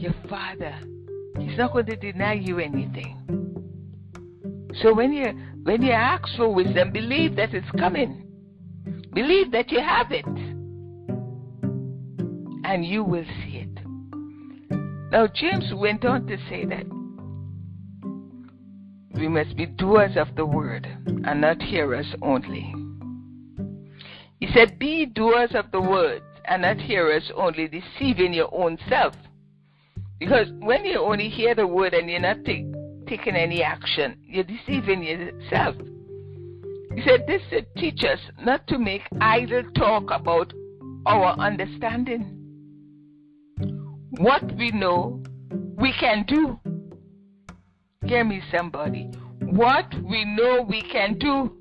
Your 0.00 0.14
Father, 0.30 0.74
He's 1.38 1.58
not 1.58 1.74
going 1.74 1.84
to 1.84 1.96
deny 1.96 2.32
you 2.32 2.58
anything. 2.58 3.18
So 4.80 4.94
when 4.94 5.12
you 5.12 5.26
when 5.62 5.82
you 5.82 5.92
ask 5.92 6.24
for 6.38 6.54
wisdom, 6.54 6.90
believe 6.90 7.36
that 7.36 7.52
it's 7.52 7.70
coming. 7.72 8.26
Believe 9.12 9.52
that 9.52 9.70
you 9.70 9.80
have 9.80 10.06
it. 10.10 10.24
And 12.64 12.82
you 12.82 13.04
will 13.04 13.26
see 13.44 13.58
it. 13.58 13.68
Now 15.12 15.26
James 15.26 15.70
went 15.74 16.06
on 16.06 16.26
to 16.28 16.38
say 16.48 16.64
that 16.64 16.86
we 19.20 19.28
must 19.28 19.54
be 19.54 19.66
doers 19.66 20.16
of 20.16 20.34
the 20.34 20.46
word 20.46 20.86
and 21.26 21.42
not 21.42 21.60
hearers 21.60 22.06
only. 22.22 22.74
He 24.38 24.48
said, 24.54 24.78
Be 24.78 25.04
doers 25.04 25.50
of 25.54 25.70
the 25.72 25.80
word 25.82 26.22
and 26.46 26.62
not 26.62 26.78
hearers 26.78 27.30
only, 27.36 27.68
deceiving 27.68 28.32
your 28.32 28.48
own 28.54 28.78
self. 28.88 29.14
Because 30.20 30.48
when 30.60 30.84
you 30.84 31.00
only 31.00 31.30
hear 31.30 31.54
the 31.54 31.66
word 31.66 31.94
and 31.94 32.08
you're 32.08 32.20
not 32.20 32.44
taking 32.44 33.34
any 33.34 33.62
action, 33.62 34.18
you're 34.26 34.44
deceiving 34.44 35.02
yourself. 35.02 35.74
He 36.94 37.02
said, 37.06 37.24
This 37.26 37.40
should 37.48 37.66
teach 37.76 38.04
us 38.04 38.18
not 38.44 38.66
to 38.66 38.78
make 38.78 39.00
idle 39.20 39.62
talk 39.74 40.10
about 40.10 40.52
our 41.06 41.38
understanding. 41.38 42.36
What 44.18 44.44
we 44.58 44.70
know, 44.72 45.22
we 45.78 45.94
can 45.98 46.26
do. 46.28 46.60
Hear 48.04 48.22
me, 48.22 48.42
somebody. 48.54 49.10
What 49.40 49.86
we 50.04 50.26
know 50.26 50.66
we 50.68 50.82
can 50.82 51.18
do. 51.18 51.56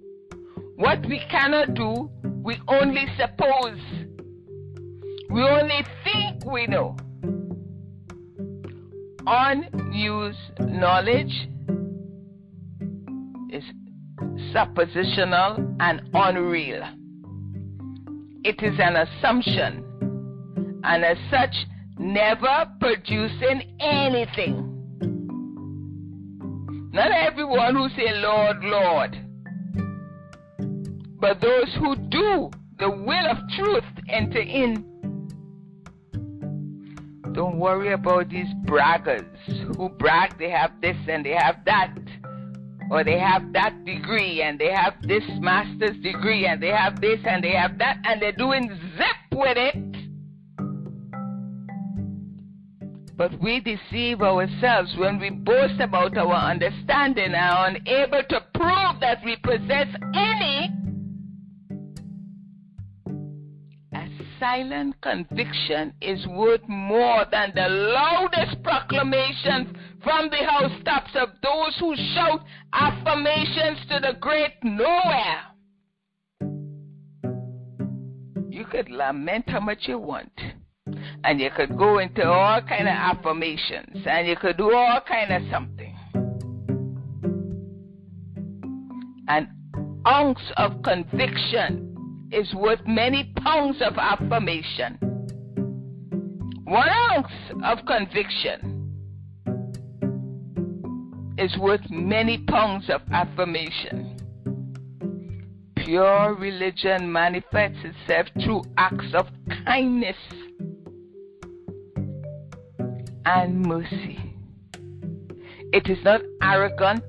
What 0.75 0.99
we 1.07 1.21
cannot 1.31 1.75
do, 1.75 2.09
we 2.43 2.59
only 2.67 3.05
suppose. 3.17 3.79
We 5.29 5.43
only 5.43 5.85
think 6.03 6.43
we 6.45 6.67
know. 6.67 6.97
Unused 9.31 10.39
knowledge 10.59 11.47
is 13.51 13.63
suppositional 14.51 15.75
and 15.79 16.01
unreal. 16.15 16.81
It 18.43 18.63
is 18.63 18.79
an 18.79 18.95
assumption, 18.95 19.85
and 20.83 21.05
as 21.05 21.17
such, 21.29 21.55
never 21.99 22.65
producing 22.79 23.77
anything. 23.79 24.65
Not 26.91 27.11
everyone 27.11 27.75
who 27.75 27.87
say, 27.89 28.11
Lord, 28.15 28.57
Lord, 28.63 29.15
but 31.19 31.39
those 31.39 31.71
who 31.77 31.95
do 31.95 32.49
the 32.79 32.89
will 32.89 33.27
of 33.29 33.37
truth 33.55 33.83
enter 34.09 34.41
in. 34.41 34.98
Don't 37.39 37.57
worry 37.57 37.93
about 37.93 38.27
these 38.27 38.53
braggers 38.65 39.23
who 39.77 39.87
brag 39.87 40.37
they 40.37 40.49
have 40.49 40.73
this 40.81 40.97
and 41.07 41.25
they 41.25 41.31
have 41.31 41.63
that, 41.63 41.95
or 42.91 43.05
they 43.05 43.17
have 43.17 43.53
that 43.53 43.85
degree 43.85 44.41
and 44.41 44.59
they 44.59 44.73
have 44.73 44.95
this 45.03 45.23
master's 45.39 45.95
degree 46.03 46.47
and 46.47 46.61
they 46.61 46.67
have 46.67 46.99
this 46.99 47.17
and 47.23 47.41
they 47.41 47.53
have 47.53 47.77
that, 47.77 47.95
and 48.03 48.21
they're 48.21 48.33
doing 48.33 48.67
zip 48.97 49.39
with 49.39 49.55
it. 49.55 49.73
But 53.15 53.39
we 53.41 53.61
deceive 53.61 54.21
ourselves 54.21 54.93
when 54.97 55.17
we 55.17 55.29
boast 55.29 55.79
about 55.79 56.17
our 56.17 56.33
understanding 56.33 57.33
and 57.33 57.35
are 57.35 57.67
unable 57.67 58.21
to 58.31 58.41
prove 58.53 58.99
that 58.99 59.23
we 59.23 59.37
possess 59.37 59.87
any. 60.13 60.78
Silent 64.39 64.95
conviction 65.01 65.93
is 66.01 66.25
worth 66.27 66.61
more 66.67 67.25
than 67.31 67.51
the 67.55 67.67
loudest 67.67 68.63
proclamations 68.63 69.75
from 70.03 70.29
the 70.29 70.37
housetops 70.37 71.11
of 71.15 71.29
those 71.43 71.75
who 71.79 71.95
shout 72.15 72.41
affirmations 72.73 73.79
to 73.89 73.99
the 73.99 74.17
great 74.19 74.53
nowhere. 74.63 75.41
You 78.49 78.65
could 78.65 78.89
lament 78.89 79.49
how 79.49 79.59
much 79.59 79.79
you 79.87 79.99
want. 79.99 80.31
And 81.23 81.39
you 81.39 81.49
could 81.55 81.77
go 81.77 81.99
into 81.99 82.25
all 82.25 82.61
kind 82.61 82.87
of 82.87 82.95
affirmations. 82.95 84.05
And 84.05 84.27
you 84.27 84.35
could 84.35 84.57
do 84.57 84.73
all 84.73 85.01
kind 85.07 85.31
of 85.31 85.51
something. 85.51 85.95
An 89.27 89.49
ounce 90.07 90.39
of 90.57 90.81
conviction 90.81 91.88
is 92.31 92.53
worth 92.53 92.79
many 92.85 93.33
pounds 93.37 93.81
of 93.81 93.97
affirmation. 93.97 94.97
One 96.63 96.89
ounce 96.89 97.31
of 97.63 97.79
conviction 97.85 98.79
is 101.37 101.57
worth 101.57 101.89
many 101.89 102.37
pounds 102.37 102.89
of 102.89 103.01
affirmation. 103.11 104.17
Pure 105.77 106.35
religion 106.35 107.11
manifests 107.11 107.79
itself 107.83 108.27
through 108.43 108.61
acts 108.77 109.13
of 109.13 109.27
kindness 109.65 110.17
and 113.25 113.65
mercy. 113.65 114.19
It 115.71 115.89
is 115.89 116.03
not 116.03 116.21
arrogant, 116.43 117.03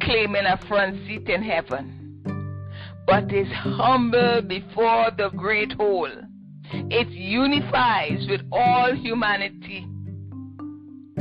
claiming 0.00 0.46
a 0.46 0.58
front 0.66 0.96
seat 1.06 1.28
in 1.28 1.42
heaven, 1.42 1.99
but 3.06 3.32
is 3.32 3.48
humble 3.52 4.42
before 4.42 5.10
the 5.16 5.30
great 5.36 5.72
whole 5.72 6.10
it 6.72 7.08
unifies 7.08 8.26
with 8.28 8.42
all 8.52 8.94
humanity 8.94 9.86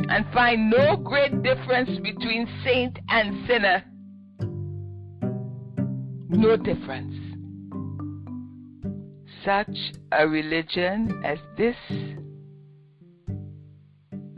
and 0.10 0.26
find 0.34 0.70
no 0.70 0.96
great 0.96 1.44
difference 1.44 1.90
between 2.02 2.48
saint 2.64 2.98
and 3.10 3.48
sinner. 3.48 3.84
No 6.30 6.56
difference. 6.56 7.16
Such 9.44 9.78
a 10.12 10.28
religion 10.28 11.22
as 11.26 11.40
this, 11.58 11.76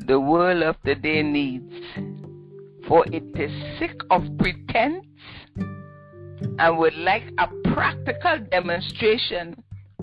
the 0.07 0.19
world 0.19 0.63
of 0.63 0.75
the 0.83 0.95
day 0.95 1.23
needs, 1.23 1.73
for 2.87 3.05
it 3.07 3.23
is 3.35 3.79
sick 3.79 3.99
of 4.09 4.23
pretense 4.37 5.05
and 6.59 6.77
would 6.77 6.95
like 6.95 7.23
a 7.37 7.47
practical 7.73 8.39
demonstration 8.49 9.55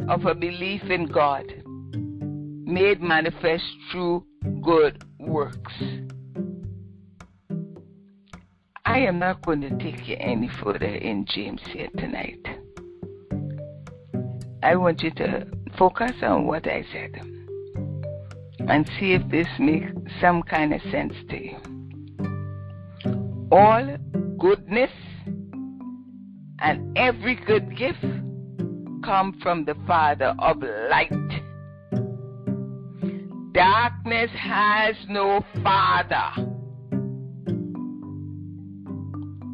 of 0.08 0.24
a 0.26 0.34
belief 0.34 0.82
in 0.84 1.06
God 1.06 1.44
made 1.92 3.00
manifest 3.00 3.64
through 3.90 4.24
good 4.62 5.02
works. 5.18 5.72
I 8.84 9.00
am 9.00 9.18
not 9.18 9.44
going 9.44 9.60
to 9.62 9.70
take 9.78 10.08
you 10.08 10.16
any 10.18 10.48
further 10.62 10.86
in 10.86 11.26
James 11.26 11.60
here 11.66 11.88
tonight. 11.98 12.44
I 14.62 14.76
want 14.76 15.02
you 15.02 15.10
to 15.12 15.46
focus 15.78 16.12
on 16.22 16.46
what 16.46 16.66
I 16.66 16.84
said 16.92 17.20
and 18.68 18.90
see 18.98 19.12
if 19.12 19.28
this 19.30 19.46
makes 19.58 19.92
some 20.20 20.42
kind 20.42 20.74
of 20.74 20.80
sense 20.90 21.14
to 21.30 21.42
you. 21.42 21.56
All 23.52 23.96
goodness 24.38 24.90
and 26.60 26.96
every 26.96 27.34
good 27.34 27.76
gift 27.76 28.02
come 29.04 29.38
from 29.42 29.64
the 29.64 29.74
Father 29.86 30.34
of 30.38 30.62
light. 30.90 31.12
Darkness 33.52 34.30
has 34.34 34.94
no 35.08 35.44
father, 35.62 36.30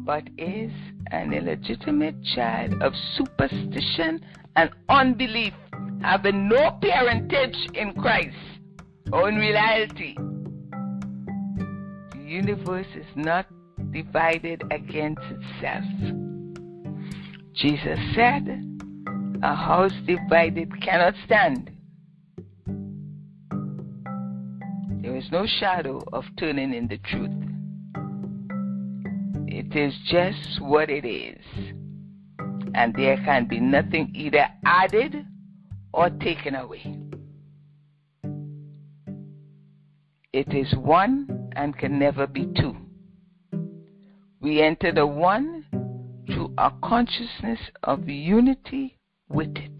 but 0.05 0.23
is 0.37 0.71
an 1.11 1.33
illegitimate 1.33 2.15
child 2.35 2.81
of 2.81 2.93
superstition 3.15 4.23
and 4.55 4.69
unbelief, 4.89 5.53
having 6.01 6.47
no 6.47 6.77
parentage 6.81 7.57
in 7.73 7.93
Christ 7.93 8.35
or 9.11 9.29
in 9.29 9.35
reality. 9.35 10.15
The 12.11 12.23
universe 12.23 12.87
is 12.95 13.05
not 13.15 13.47
divided 13.91 14.63
against 14.71 15.23
itself. 15.23 16.34
Jesus 17.55 17.97
said, 18.13 18.61
a 19.41 19.55
house 19.55 19.93
divided 20.05 20.81
cannot 20.81 21.13
stand. 21.25 21.71
There 25.01 25.15
is 25.15 25.31
no 25.31 25.45
shadow 25.45 26.01
of 26.11 26.25
turning 26.37 26.73
in 26.73 26.87
the 26.87 26.97
truth. 26.97 27.31
It 29.47 29.75
is 29.75 29.93
just 30.05 30.61
what 30.61 30.89
it 30.89 31.05
is. 31.05 31.41
And 32.73 32.93
there 32.93 33.15
can 33.17 33.47
be 33.47 33.59
nothing 33.59 34.11
either 34.13 34.47
added 34.65 35.25
or 35.93 36.09
taken 36.09 36.55
away. 36.55 36.97
It 40.33 40.53
is 40.53 40.75
one 40.75 41.51
and 41.55 41.77
can 41.77 41.97
never 41.97 42.27
be 42.27 42.47
two. 42.47 42.75
We 44.41 44.61
enter 44.61 44.91
the 44.91 45.07
one 45.07 45.64
through 46.35 46.53
a 46.57 46.69
consciousness 46.83 47.59
of 47.83 48.09
unity 48.09 48.97
with 49.29 49.55
it. 49.55 49.71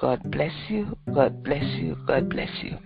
God 0.00 0.22
bless 0.30 0.54
you. 0.70 0.96
God 1.14 1.44
bless 1.44 1.62
you. 1.62 1.94
God 2.06 2.30
bless 2.30 2.48
you. 2.62 2.78